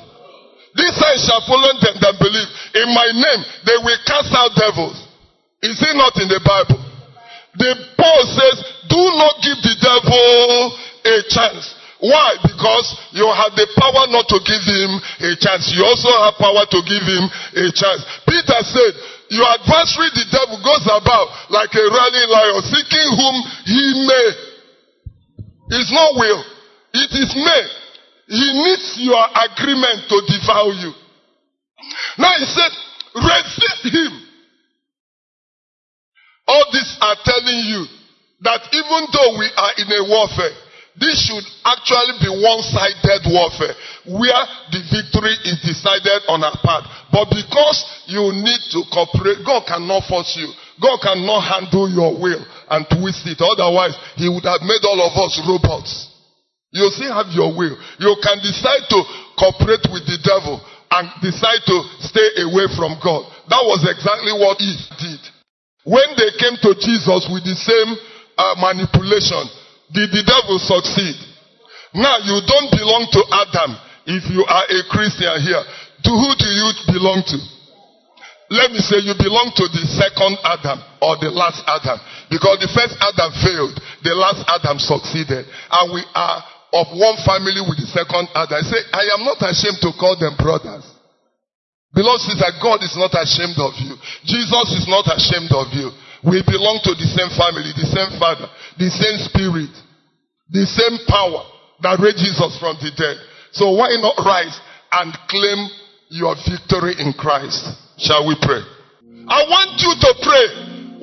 This 0.73 0.93
sign 0.97 1.17
shall 1.21 1.43
follow 1.45 1.69
them 1.77 1.95
that 2.01 2.17
believe. 2.17 2.49
In 2.73 2.89
my 2.93 3.09
name, 3.13 3.41
they 3.65 3.77
will 3.81 4.01
cast 4.09 4.33
out 4.33 4.57
devils. 4.57 4.97
Is 5.61 5.77
it 5.79 5.95
not 5.95 6.17
in 6.17 6.27
the 6.27 6.41
Bible? 6.41 6.81
The 7.55 7.71
Paul 7.93 8.21
says, 8.33 8.57
do 8.89 9.01
not 9.17 9.37
give 9.45 9.59
the 9.61 9.75
devil 9.77 10.73
a 11.05 11.15
chance. 11.29 11.65
Why? 12.03 12.35
Because 12.43 12.87
you 13.15 13.23
have 13.31 13.55
the 13.55 13.63
power 13.79 14.11
not 14.11 14.27
to 14.27 14.37
give 14.43 14.59
him 14.59 14.91
a 15.23 15.39
chance. 15.39 15.71
You 15.71 15.87
also 15.87 16.11
have 16.27 16.35
power 16.35 16.67
to 16.67 16.79
give 16.83 16.99
him 16.99 17.23
a 17.63 17.71
chance. 17.71 18.03
Peter 18.27 18.59
said, 18.59 18.91
Your 19.31 19.47
adversary, 19.47 20.11
the 20.11 20.27
devil, 20.27 20.59
goes 20.59 20.83
about 20.83 21.31
like 21.47 21.71
a 21.71 21.85
running 21.87 22.27
lion, 22.27 22.59
seeking 22.67 23.07
whom 23.07 23.35
he 23.63 23.83
may. 24.03 24.27
It's 25.79 25.95
not 25.95 26.19
will, 26.19 26.43
it 26.91 27.11
is 27.15 27.31
may. 27.39 27.82
He 28.27 28.47
needs 28.53 28.97
your 28.99 29.25
agreement 29.35 30.07
to 30.09 30.17
devour 30.27 30.71
you. 30.79 30.93
Now 32.17 32.33
he 32.39 32.45
said, 32.45 32.71
resist 33.15 33.83
him. 33.91 34.13
All 36.47 36.65
these 36.71 36.97
are 37.01 37.17
telling 37.23 37.61
you 37.67 37.85
that 38.41 38.61
even 38.71 39.01
though 39.11 39.31
we 39.39 39.47
are 39.55 39.73
in 39.79 39.87
a 39.91 40.01
warfare, 40.07 40.55
this 40.99 41.25
should 41.25 41.43
actually 41.65 42.21
be 42.21 42.29
one-sided 42.29 43.25
warfare 43.33 43.73
where 44.05 44.43
the 44.69 44.81
victory 44.93 45.33
is 45.49 45.57
decided 45.65 46.21
on 46.29 46.43
our 46.43 46.53
part. 46.61 46.85
But 47.09 47.33
because 47.33 47.81
you 48.05 48.29
need 48.29 48.61
to 48.77 48.85
cooperate, 48.93 49.41
God 49.41 49.65
cannot 49.65 50.05
force 50.05 50.37
you. 50.37 50.53
God 50.77 51.01
cannot 51.01 51.41
handle 51.41 51.89
your 51.89 52.13
will 52.13 52.45
and 52.69 52.85
twist 52.85 53.25
it. 53.25 53.41
Otherwise, 53.41 53.97
He 54.15 54.29
would 54.29 54.45
have 54.45 54.61
made 54.61 54.85
all 54.85 55.01
of 55.01 55.17
us 55.17 55.33
robots. 55.47 56.12
You 56.73 56.89
still 56.97 57.13
have 57.13 57.29
your 57.37 57.53
will. 57.53 57.77
You 58.01 58.13
can 58.17 58.41
decide 58.41 58.89
to 58.89 58.99
cooperate 59.37 59.85
with 59.93 60.09
the 60.09 60.17
devil 60.25 60.57
and 60.89 61.05
decide 61.21 61.61
to 61.69 61.77
stay 62.01 62.41
away 62.49 62.65
from 62.73 62.97
God. 62.97 63.29
That 63.49 63.61
was 63.61 63.85
exactly 63.85 64.33
what 64.33 64.57
he 64.57 64.73
did. 64.97 65.21
When 65.85 66.09
they 66.17 66.33
came 66.41 66.57
to 66.65 66.73
Jesus 66.73 67.29
with 67.29 67.45
the 67.45 67.53
same 67.53 67.89
uh, 68.37 68.57
manipulation, 68.57 69.45
did 69.93 70.09
the 70.09 70.25
devil 70.25 70.57
succeed? 70.57 71.17
Now 71.93 72.17
you 72.25 72.41
don't 72.41 72.73
belong 72.73 73.05
to 73.13 73.21
Adam 73.45 73.77
if 74.09 74.25
you 74.33 74.41
are 74.41 74.65
a 74.65 74.79
Christian 74.89 75.33
here. 75.45 75.61
To 75.61 76.11
who 76.11 76.29
do 76.41 76.49
you 76.49 76.67
belong 76.89 77.21
to? 77.21 77.37
Let 78.49 78.69
me 78.73 78.81
say 78.85 79.01
you 79.01 79.13
belong 79.17 79.53
to 79.55 79.65
the 79.69 79.83
second 79.97 80.37
Adam 80.45 80.77
or 81.01 81.17
the 81.17 81.29
last 81.33 81.61
Adam. 81.65 81.97
Because 82.29 82.61
the 82.61 82.69
first 82.69 82.97
Adam 83.01 83.33
failed, 83.41 83.77
the 84.05 84.13
last 84.13 84.45
Adam 84.45 84.77
succeeded. 84.77 85.45
And 85.73 85.85
we 85.93 86.05
are 86.13 86.37
of 86.73 86.89
one 86.97 87.15
family 87.21 87.61
with 87.61 87.77
the 87.77 87.87
second 87.93 88.27
other. 88.33 88.57
I 88.57 88.65
say, 88.65 88.81
I 88.89 89.05
am 89.13 89.21
not 89.21 89.37
ashamed 89.45 89.77
to 89.85 89.93
call 89.93 90.17
them 90.17 90.33
brothers. 90.41 90.83
Beloved 91.93 92.25
sister, 92.25 92.49
God 92.57 92.81
is 92.81 92.97
not 92.97 93.13
ashamed 93.13 93.61
of 93.61 93.77
you. 93.77 93.93
Jesus 94.25 94.67
is 94.81 94.85
not 94.89 95.05
ashamed 95.13 95.53
of 95.53 95.69
you. 95.77 95.93
We 96.25 96.41
belong 96.41 96.81
to 96.89 96.97
the 96.97 97.05
same 97.05 97.29
family, 97.37 97.69
the 97.77 97.85
same 97.85 98.17
father, 98.17 98.49
the 98.81 98.89
same 98.89 99.17
spirit, 99.29 99.69
the 100.49 100.65
same 100.65 100.97
power 101.05 101.45
that 101.85 102.01
raised 102.01 102.17
Jesus 102.17 102.57
from 102.57 102.81
the 102.81 102.89
dead. 102.97 103.21
So 103.53 103.69
why 103.77 103.93
not 104.01 104.17
rise 104.25 104.57
and 104.97 105.13
claim 105.29 105.69
your 106.09 106.33
victory 106.41 106.97
in 106.97 107.13
Christ? 107.13 107.61
Shall 108.01 108.25
we 108.25 108.33
pray? 108.41 108.65
I 109.29 109.45
want 109.45 109.77
you 109.77 109.93
to 109.93 110.11
pray 110.25 110.45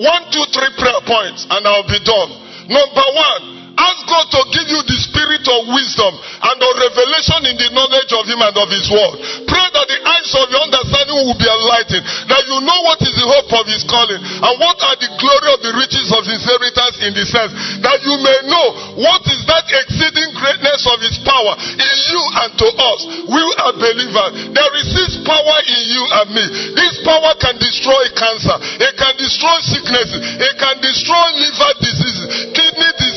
one, 0.02 0.24
two, 0.34 0.42
three 0.50 0.72
prayer 0.74 1.04
points 1.06 1.46
and 1.46 1.62
I'll 1.62 1.86
be 1.86 2.02
done. 2.02 2.30
Number 2.66 3.06
one, 3.14 3.59
Ask 3.78 4.00
God 4.10 4.26
to 4.34 4.40
give 4.52 4.68
you 4.68 4.80
the 4.82 4.98
spirit 4.98 5.44
of 5.46 5.60
wisdom 5.70 6.12
and 6.18 6.58
of 6.58 6.72
revelation 6.76 7.40
in 7.48 7.56
the 7.56 7.70
knowledge 7.72 8.12
of 8.12 8.24
Him 8.26 8.40
and 8.42 8.56
of 8.58 8.68
His 8.68 8.86
word. 8.90 9.14
Pray 9.46 9.66
that 9.70 9.86
the 9.86 10.00
eyes 10.02 10.30
of 10.34 10.46
your 10.50 10.64
understanding 10.66 11.18
will 11.24 11.38
be 11.38 11.48
enlightened, 11.48 12.04
that 12.28 12.42
you 12.50 12.58
know 12.60 12.80
what 12.86 13.00
is 13.00 13.14
the 13.14 13.26
hope 13.26 13.50
of 13.54 13.64
His 13.70 13.86
calling 13.86 14.20
and 14.20 14.54
what 14.58 14.78
are 14.82 14.98
the 14.98 15.10
glory 15.16 15.48
of 15.54 15.60
the 15.62 15.72
riches 15.78 16.10
of 16.10 16.26
His 16.26 16.40
inheritance 16.40 16.96
in 17.04 17.12
the 17.14 17.24
sense 17.28 17.52
that 17.84 17.98
you 18.02 18.14
may 18.20 18.38
know 18.48 18.66
what 18.98 19.22
is 19.28 19.42
that 19.46 19.66
exceeding 19.68 20.32
greatness 20.34 20.82
of 20.88 20.98
His 21.04 21.20
power 21.22 21.52
in 21.58 21.96
you 22.10 22.22
and 22.46 22.50
to 22.58 22.68
us. 22.68 23.00
We 23.28 23.42
are 23.62 23.74
believers. 23.76 24.32
There 24.56 24.74
is 24.80 24.88
this 24.96 25.12
power 25.22 25.58
in 25.68 25.82
you 25.86 26.02
and 26.22 26.28
me. 26.34 26.44
This 26.74 27.02
power 27.04 27.32
can 27.38 27.60
destroy 27.60 28.02
cancer. 28.16 28.56
It 28.80 28.94
can 28.96 29.14
destroy 29.20 29.56
sicknesses. 29.62 30.20
It 30.40 30.54
can 30.58 30.80
destroy 30.80 31.26
liver 31.36 31.72
diseases, 31.84 32.26
kidney 32.56 32.92
diseases. 32.98 33.09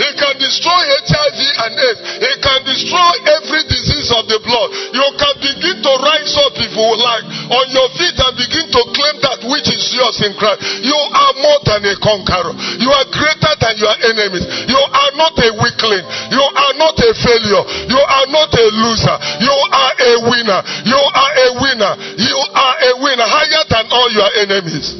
It 0.00 0.16
can 0.16 0.34
destroy 0.40 0.80
HIV 1.04 1.40
and 1.68 1.72
AIDS. 1.76 2.00
It 2.24 2.36
can 2.40 2.60
destroy 2.64 3.12
every 3.36 3.62
disease 3.68 4.08
of 4.16 4.24
the 4.32 4.40
blood. 4.40 4.68
You 4.96 5.06
can 5.20 5.34
begin 5.44 5.76
to 5.84 5.92
rise 6.00 6.34
up 6.40 6.56
if 6.56 6.72
you 6.72 6.88
like 6.96 7.26
on 7.52 7.66
your 7.68 7.88
feet 8.00 8.16
and 8.16 8.32
begin 8.32 8.66
to 8.72 8.80
claim 8.96 9.16
that 9.20 9.44
which 9.44 9.68
is 9.68 9.92
yours 9.92 10.16
in 10.24 10.32
Christ. 10.40 10.64
You 10.80 10.96
are 10.96 11.34
more 11.36 11.60
than 11.68 11.84
a 11.84 11.94
conqueror. 12.00 12.56
You 12.80 12.88
are 12.88 13.06
greater 13.12 13.54
than 13.60 13.76
your 13.76 13.94
enemies. 14.08 14.48
You 14.72 14.80
are 14.80 15.12
not 15.20 15.36
a 15.36 15.48
weakling. 15.60 16.04
You 16.32 16.44
are 16.48 16.74
not 16.80 16.96
a 16.96 17.10
failure. 17.12 17.64
You 17.92 18.00
are 18.00 18.28
not 18.32 18.50
a 18.56 18.66
loser. 18.72 19.16
You 19.44 19.52
are 19.52 19.94
a 20.00 20.12
winner. 20.32 20.60
You 20.88 21.00
are 21.00 21.32
a 21.36 21.48
winner. 21.60 21.92
You 22.16 22.38
are 22.56 22.76
a 22.88 22.92
winner 23.04 23.28
higher 23.28 23.64
than 23.68 23.84
all 23.92 24.08
your 24.08 24.30
enemies. 24.48 24.96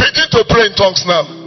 Begin 0.00 0.28
to 0.32 0.40
pray 0.48 0.66
in 0.66 0.74
tongues 0.74 1.04
now. 1.04 1.39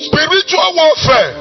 Spiritual 0.00 0.68
warfare 0.80 1.32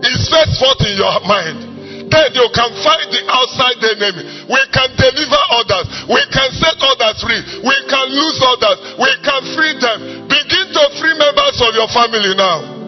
is 0.00 0.18
first 0.32 0.56
fought 0.56 0.80
in 0.88 0.96
your 0.96 1.20
mind. 1.28 1.68
Then 2.08 2.32
you 2.32 2.48
can 2.56 2.70
fight 2.80 3.12
the 3.12 3.20
outside 3.28 3.76
enemy. 3.84 4.24
We 4.48 4.62
can 4.72 4.88
deliver 4.96 5.42
others. 5.52 5.86
We 6.08 6.22
can 6.32 6.48
set 6.56 6.80
others 6.80 7.20
free. 7.20 7.40
We 7.60 7.76
can 7.84 8.06
lose 8.08 8.38
others. 8.40 8.78
We 8.96 9.12
can 9.20 9.42
free 9.52 9.74
them. 9.76 9.98
Begin 10.24 10.66
to 10.72 10.82
free 10.96 11.12
members 11.20 11.60
of 11.60 11.76
your 11.76 11.92
family 11.92 12.32
now. 12.32 12.78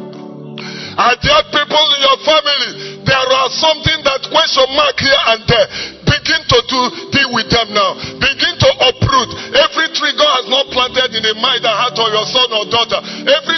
Are 0.96 1.16
there 1.20 1.44
people 1.52 1.86
in 1.96 2.00
your 2.00 2.18
family? 2.24 2.70
There 3.04 3.28
are 3.36 3.50
something 3.52 4.00
that 4.04 4.22
question 4.32 4.68
mark 4.72 4.96
here 4.96 5.22
and 5.36 5.40
there. 5.44 5.66
Begin 6.08 6.40
to 6.46 6.58
do 6.68 6.80
deal 7.10 7.30
with 7.34 7.48
them 7.50 7.74
now. 7.74 7.96
Begin 8.22 8.54
to 8.54 8.70
uproot 8.86 9.30
every 9.56 9.88
tree 9.96 10.14
God 10.14 10.44
has 10.44 10.46
not 10.52 10.68
planted 10.70 11.10
in 11.16 11.22
the 11.24 11.34
mind 11.40 11.64
and 11.64 11.74
heart 11.74 11.96
of 11.96 12.08
your 12.12 12.26
son 12.28 12.48
or 12.54 12.64
daughter. 12.70 13.00
Everything 13.26 13.49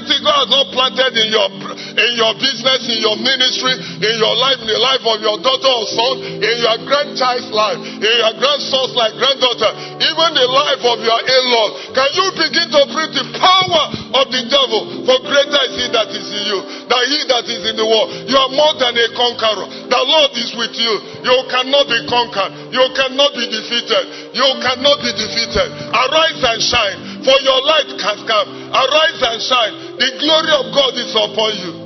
your 2.23 2.35
business, 2.39 2.87
in 2.87 3.03
your 3.03 3.19
ministry, 3.19 3.75
in 3.99 4.15
your 4.23 4.35
life, 4.39 4.63
in 4.63 4.71
the 4.71 4.79
life 4.79 5.03
of 5.03 5.19
your 5.19 5.43
daughter 5.43 5.73
or 5.75 5.87
son, 5.91 6.15
in 6.39 6.57
your 6.63 6.79
grandchild's 6.87 7.51
life, 7.51 7.83
in 7.83 8.15
your 8.23 8.35
grandson's 8.39 8.95
life, 8.95 9.15
granddaughter, 9.19 9.71
even 9.99 10.29
the 10.39 10.47
life 10.47 10.83
of 10.87 11.03
your 11.03 11.19
in-law. 11.19 11.69
Can 11.91 12.11
you 12.15 12.27
begin 12.39 12.69
to 12.71 12.83
bring 12.95 13.11
the 13.11 13.27
power 13.43 13.83
of 14.23 14.31
the 14.31 14.43
devil? 14.47 15.03
For 15.03 15.19
greater 15.27 15.63
is 15.67 15.75
he 15.83 15.87
that 15.91 16.09
is 16.15 16.29
in 16.31 16.45
you 16.47 16.59
than 16.87 17.03
he 17.11 17.21
that 17.27 17.45
is 17.51 17.63
in 17.67 17.75
the 17.75 17.87
world. 17.87 18.31
You 18.31 18.39
are 18.39 18.53
more 18.55 18.75
than 18.79 18.95
a 18.95 19.07
conqueror. 19.19 19.67
The 19.91 20.03
Lord 20.07 20.33
is 20.39 20.55
with 20.55 20.79
you. 20.79 20.95
You 21.27 21.37
cannot 21.51 21.91
be 21.91 21.99
conquered. 22.07 22.71
You 22.71 22.85
cannot 22.95 23.35
be 23.35 23.51
defeated. 23.51 24.05
You 24.31 24.49
cannot 24.63 25.03
be 25.03 25.11
defeated. 25.11 25.69
Arise 25.91 26.43
and 26.45 26.61
shine, 26.63 26.99
for 27.27 27.37
your 27.43 27.61
light 27.67 27.91
has 27.99 28.21
come. 28.31 28.49
Arise 28.71 29.21
and 29.27 29.41
shine. 29.43 29.75
The 29.99 30.09
glory 30.23 30.53
of 30.55 30.67
God 30.71 30.93
is 30.95 31.13
upon 31.13 31.53
you. 31.59 31.82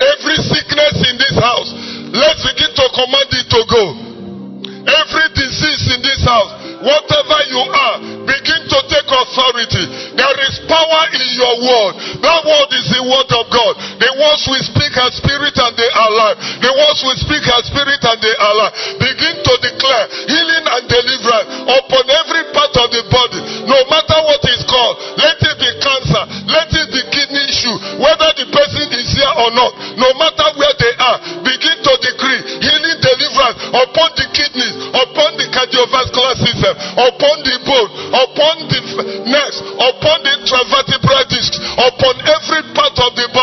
Every 0.00 0.38
sickness 0.40 0.96
in 1.12 1.14
this 1.20 1.36
house, 1.36 1.70
let's 2.16 2.42
begin 2.48 2.72
to 2.72 2.84
command 2.96 3.30
it 3.36 3.46
to 3.52 3.60
go. 3.68 3.84
Every 4.80 5.28
disease 5.36 5.92
in 5.92 6.00
this 6.00 6.24
house, 6.24 6.56
whatever 6.80 7.38
you 7.52 7.60
are, 7.68 7.96
begin 8.24 8.64
to 8.64 8.78
take 8.88 9.08
authority. 9.12 9.84
There 10.16 10.38
is 10.48 10.56
power 10.64 11.02
in 11.12 11.26
your 11.36 11.54
word. 11.60 11.92
That 12.24 12.40
word 12.48 12.70
is 12.72 12.88
the 12.88 13.04
word 13.04 13.28
of 13.28 13.44
God. 13.52 13.76
The 14.00 14.10
words 14.16 14.42
we 14.48 14.60
speak 14.64 14.96
are 14.96 15.12
spirit 15.12 15.52
and 15.52 15.74
they 15.76 15.90
are 15.92 16.12
life. 16.16 16.38
The 16.64 16.72
words 16.72 17.00
we 17.04 17.14
speak 17.20 17.44
are 17.52 17.60
spirit 17.68 18.00
and 18.00 18.18
they 18.24 18.36
are 18.40 18.54
life. 18.56 18.72
Begin 18.96 19.36
to 19.44 19.54
declare 19.60 20.04
healing 20.24 20.64
and 20.64 20.82
deliverance 20.88 21.48
upon 21.76 22.04
every 22.08 22.44
part 22.56 22.72
of 22.80 22.88
the 22.88 23.04
body, 23.12 23.40
no 23.68 23.78
matter 23.92 24.18
what 24.24 24.40
is 24.48 24.64
called. 24.64 24.96
Let 25.20 25.39
issue, 27.70 28.02
whether 28.02 28.30
the 28.34 28.46
person 28.50 28.86
is 28.94 29.08
here 29.14 29.34
or 29.38 29.50
not, 29.54 29.72
no 29.94 30.10
matter 30.18 30.46
where 30.58 30.74
they 30.78 30.94
are, 30.98 31.18
begin 31.46 31.76
to 31.82 31.92
decree 32.02 32.40
healing 32.58 32.98
deliverance 32.98 33.58
upon 33.70 34.08
the 34.18 34.26
kidneys, 34.34 34.74
upon 34.90 35.30
the 35.38 35.46
cardiovascular 35.54 36.34
system, 36.42 36.74
upon 36.98 37.36
the 37.46 37.56
bone, 37.66 37.90
upon 38.14 38.54
the 38.66 38.80
nerves, 39.26 39.58
upon 39.78 40.16
the 40.26 40.32
intravertebral 40.42 41.24
discs, 41.30 41.58
upon 41.78 42.14
every 42.26 42.62
part 42.74 42.96
of 42.98 43.10
the 43.14 43.26
body 43.30 43.39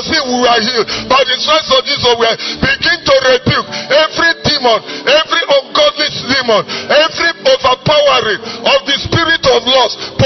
Was 0.00 0.08
we 0.08 0.16
were 0.16 0.60
healed. 0.64 0.88
By 1.12 1.20
the 1.28 1.36
stripes 1.36 1.68
of 1.76 1.84
Jesus, 1.84 2.08
we 2.16 2.24
begin 2.56 2.98
to 3.04 3.14
rebuke 3.36 3.68
every 3.92 4.32
demon, 4.48 4.80
every 5.04 5.42
ungodly 5.44 6.08
demon, 6.24 6.64
every 6.88 7.32
overpowering 7.44 8.40
of 8.64 8.80
the 8.88 8.96
spirit 8.96 9.44
of 9.44 9.60
lust, 9.60 10.16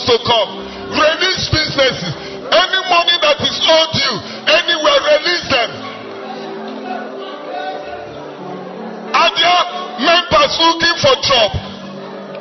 Command 0.00 0.06
to 0.06 0.16
come. 0.24 0.50
Release 0.90 1.48
businesses. 1.50 2.14
Any 2.50 2.80
money 2.90 3.16
that 3.22 3.38
is 3.46 3.56
owed 3.62 3.94
you, 3.94 4.12
anywhere, 4.48 5.00
release 5.06 5.46
them. 5.48 5.70
Are 9.14 9.32
there 9.36 9.62
members 10.02 10.52
looking 10.58 10.96
for 10.98 11.14
job? 11.22 11.50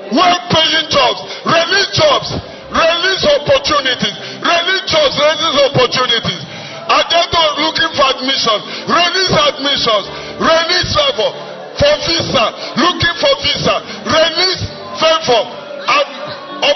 Well-paying 0.10 0.90
jobs. 0.90 1.20
Release 1.46 1.90
jobs. 1.94 2.30
Release 2.74 3.24
opportunities. 3.38 4.18
Release 4.42 4.86
jobs. 4.90 5.14
Release 5.20 5.58
opportunities. 5.70 6.42
Are 6.90 7.06
there 7.06 7.28
those 7.30 7.54
looking 7.62 7.92
for 7.94 8.06
admission? 8.18 8.58
Release 8.90 9.34
admissions. 9.38 10.06
Release 10.42 10.90
favor 10.90 11.30
for 11.78 11.94
visa. 12.10 12.46
Looking 12.82 13.16
for 13.22 13.34
visa. 13.46 13.76
Release 14.10 14.62
favor 14.98 15.59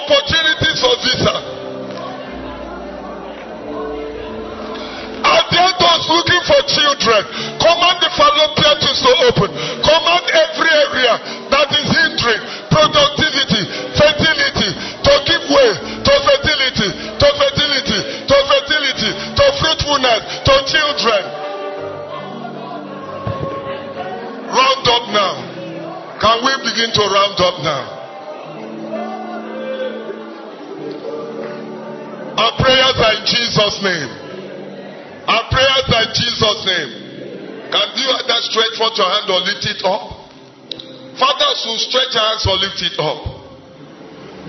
opportunities 0.04 0.76
for 0.84 0.94
visa. 1.00 1.34
Are 5.24 5.44
there 5.48 5.72
those 5.80 6.04
looking 6.12 6.44
for 6.44 6.60
children? 6.68 7.22
Command 7.56 7.96
the 8.04 8.10
fallopian 8.12 8.76
tubes 8.84 9.00
to 9.00 9.12
open. 9.32 9.48
Command 9.80 10.24
every 10.28 10.72
area 10.84 11.14
that 11.48 11.68
is 11.72 11.88
hindering 11.88 12.42
productivity, 12.68 13.62
fertility, 13.96 14.70
to 15.00 15.14
give 15.24 15.44
way 15.48 15.70
to 16.04 16.14
fertility, 16.28 16.88
to 17.16 17.28
fertility, 17.40 18.00
to 18.28 18.36
fertility, 18.52 19.10
to 19.32 19.44
fruitfulness, 19.56 20.20
to 20.44 20.54
children. 20.68 21.22
Round 24.52 24.86
up 24.86 25.04
now. 25.08 25.34
Can 26.20 26.36
we 26.44 26.52
begin 26.68 26.92
to 26.92 27.02
round 27.08 27.40
up 27.40 27.56
now? 27.64 27.93
Our 32.34 32.52
prayers 32.58 32.96
are 32.98 33.14
in 33.14 33.24
Jesus' 33.30 33.78
name. 33.78 34.10
Our 35.26 35.44
prayers 35.54 35.86
are 35.86 36.02
in 36.02 36.12
Jesus' 36.18 36.60
name. 36.66 36.90
Can 37.70 37.86
you 37.94 38.06
either 38.10 38.38
stretch 38.50 38.74
forth 38.74 38.98
your 38.98 39.06
hand 39.06 39.30
or 39.30 39.40
lift 39.46 39.62
it 39.66 39.80
up? 39.86 40.24
Fathers 41.14 41.58
who 41.62 41.74
stretch 41.78 42.10
your 42.10 42.26
hands 42.26 42.42
or 42.46 42.58
lift 42.58 42.82
it 42.82 42.98
up. 42.98 43.22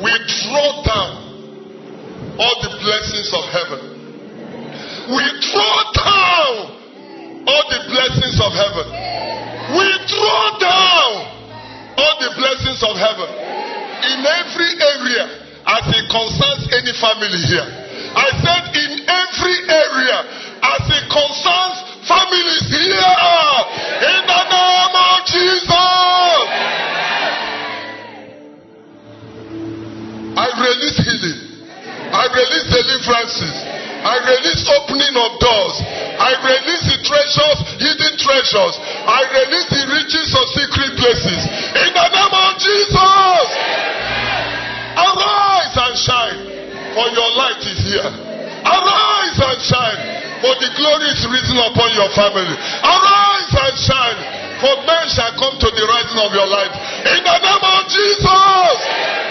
We 0.01 0.11
draw 0.17 0.69
down 0.81 1.13
all 2.41 2.55
the 2.65 2.73
blessings 2.81 3.29
of 3.31 3.45
heaven. 3.53 3.81
We 5.13 5.25
draw 5.45 5.77
down 5.93 6.53
all 7.45 7.65
the 7.69 7.81
blessings 7.85 8.37
of 8.41 8.51
heaven. 8.51 8.87
We 9.77 9.87
draw 10.09 10.43
down 10.57 11.11
all 12.01 12.15
the 12.17 12.31
blessings 12.33 12.81
of 12.81 12.97
heaven 12.97 13.29
in 14.09 14.25
every 14.25 14.71
area 14.73 15.44
as 15.65 15.83
it 15.97 16.05
concerns 16.09 16.63
any 16.73 16.93
family 17.01 17.41
here. 17.49 17.67
I 18.15 18.29
said 18.37 18.63
in 18.77 18.91
every 19.09 19.57
area 19.65 20.17
as 20.61 20.83
it 20.93 21.05
concerns 21.09 21.77
families 22.05 22.63
here. 22.69 23.15
In 24.05 24.21
the 24.29 24.43
name 24.45 24.93
of 24.93 25.17
Jesus. 25.25 26.45
I 30.37 30.47
release 30.53 30.97
healing. 31.01 31.39
I 32.13 32.23
release 32.29 32.67
deliverances. 32.69 33.55
I 34.05 34.15
release 34.21 34.61
opening 34.69 35.15
of 35.17 35.31
doors. 35.41 35.75
I 36.21 36.31
release 36.45 36.85
the 36.93 36.97
treasures, 37.01 37.59
hidden 37.81 38.13
treasures. 38.21 38.75
I 39.09 39.21
release 39.33 39.67
the 39.73 39.83
riches 39.89 40.29
of 40.37 40.45
secret 40.53 40.91
places. 41.01 41.41
In 41.73 41.89
the 41.89 42.07
name 42.13 42.35
of 42.37 42.51
Jesus. 42.61 43.47
Arise 44.95 45.44
and 45.75 45.95
shine, 45.99 46.39
for 46.95 47.07
your 47.11 47.29
light 47.35 47.61
is 47.63 47.79
here. 47.83 48.11
Arise 48.65 49.37
and 49.37 49.59
shine, 49.61 49.99
for 50.41 50.53
the 50.57 50.69
glory 50.79 51.07
is 51.11 51.21
risen 51.27 51.57
upon 51.59 51.89
your 51.93 52.09
family. 52.15 52.55
Arise 52.81 53.53
and 53.53 53.75
shine, 53.77 54.19
for 54.63 54.73
men 54.87 55.05
shall 55.11 55.33
come 55.35 55.55
to 55.59 55.69
the 55.69 55.83
rising 55.85 56.19
of 56.23 56.31
your 56.33 56.47
light. 56.47 56.73
In 57.11 57.21
the 57.21 57.37
name 57.43 57.63
of 57.63 57.81
Jesus. 57.91 59.24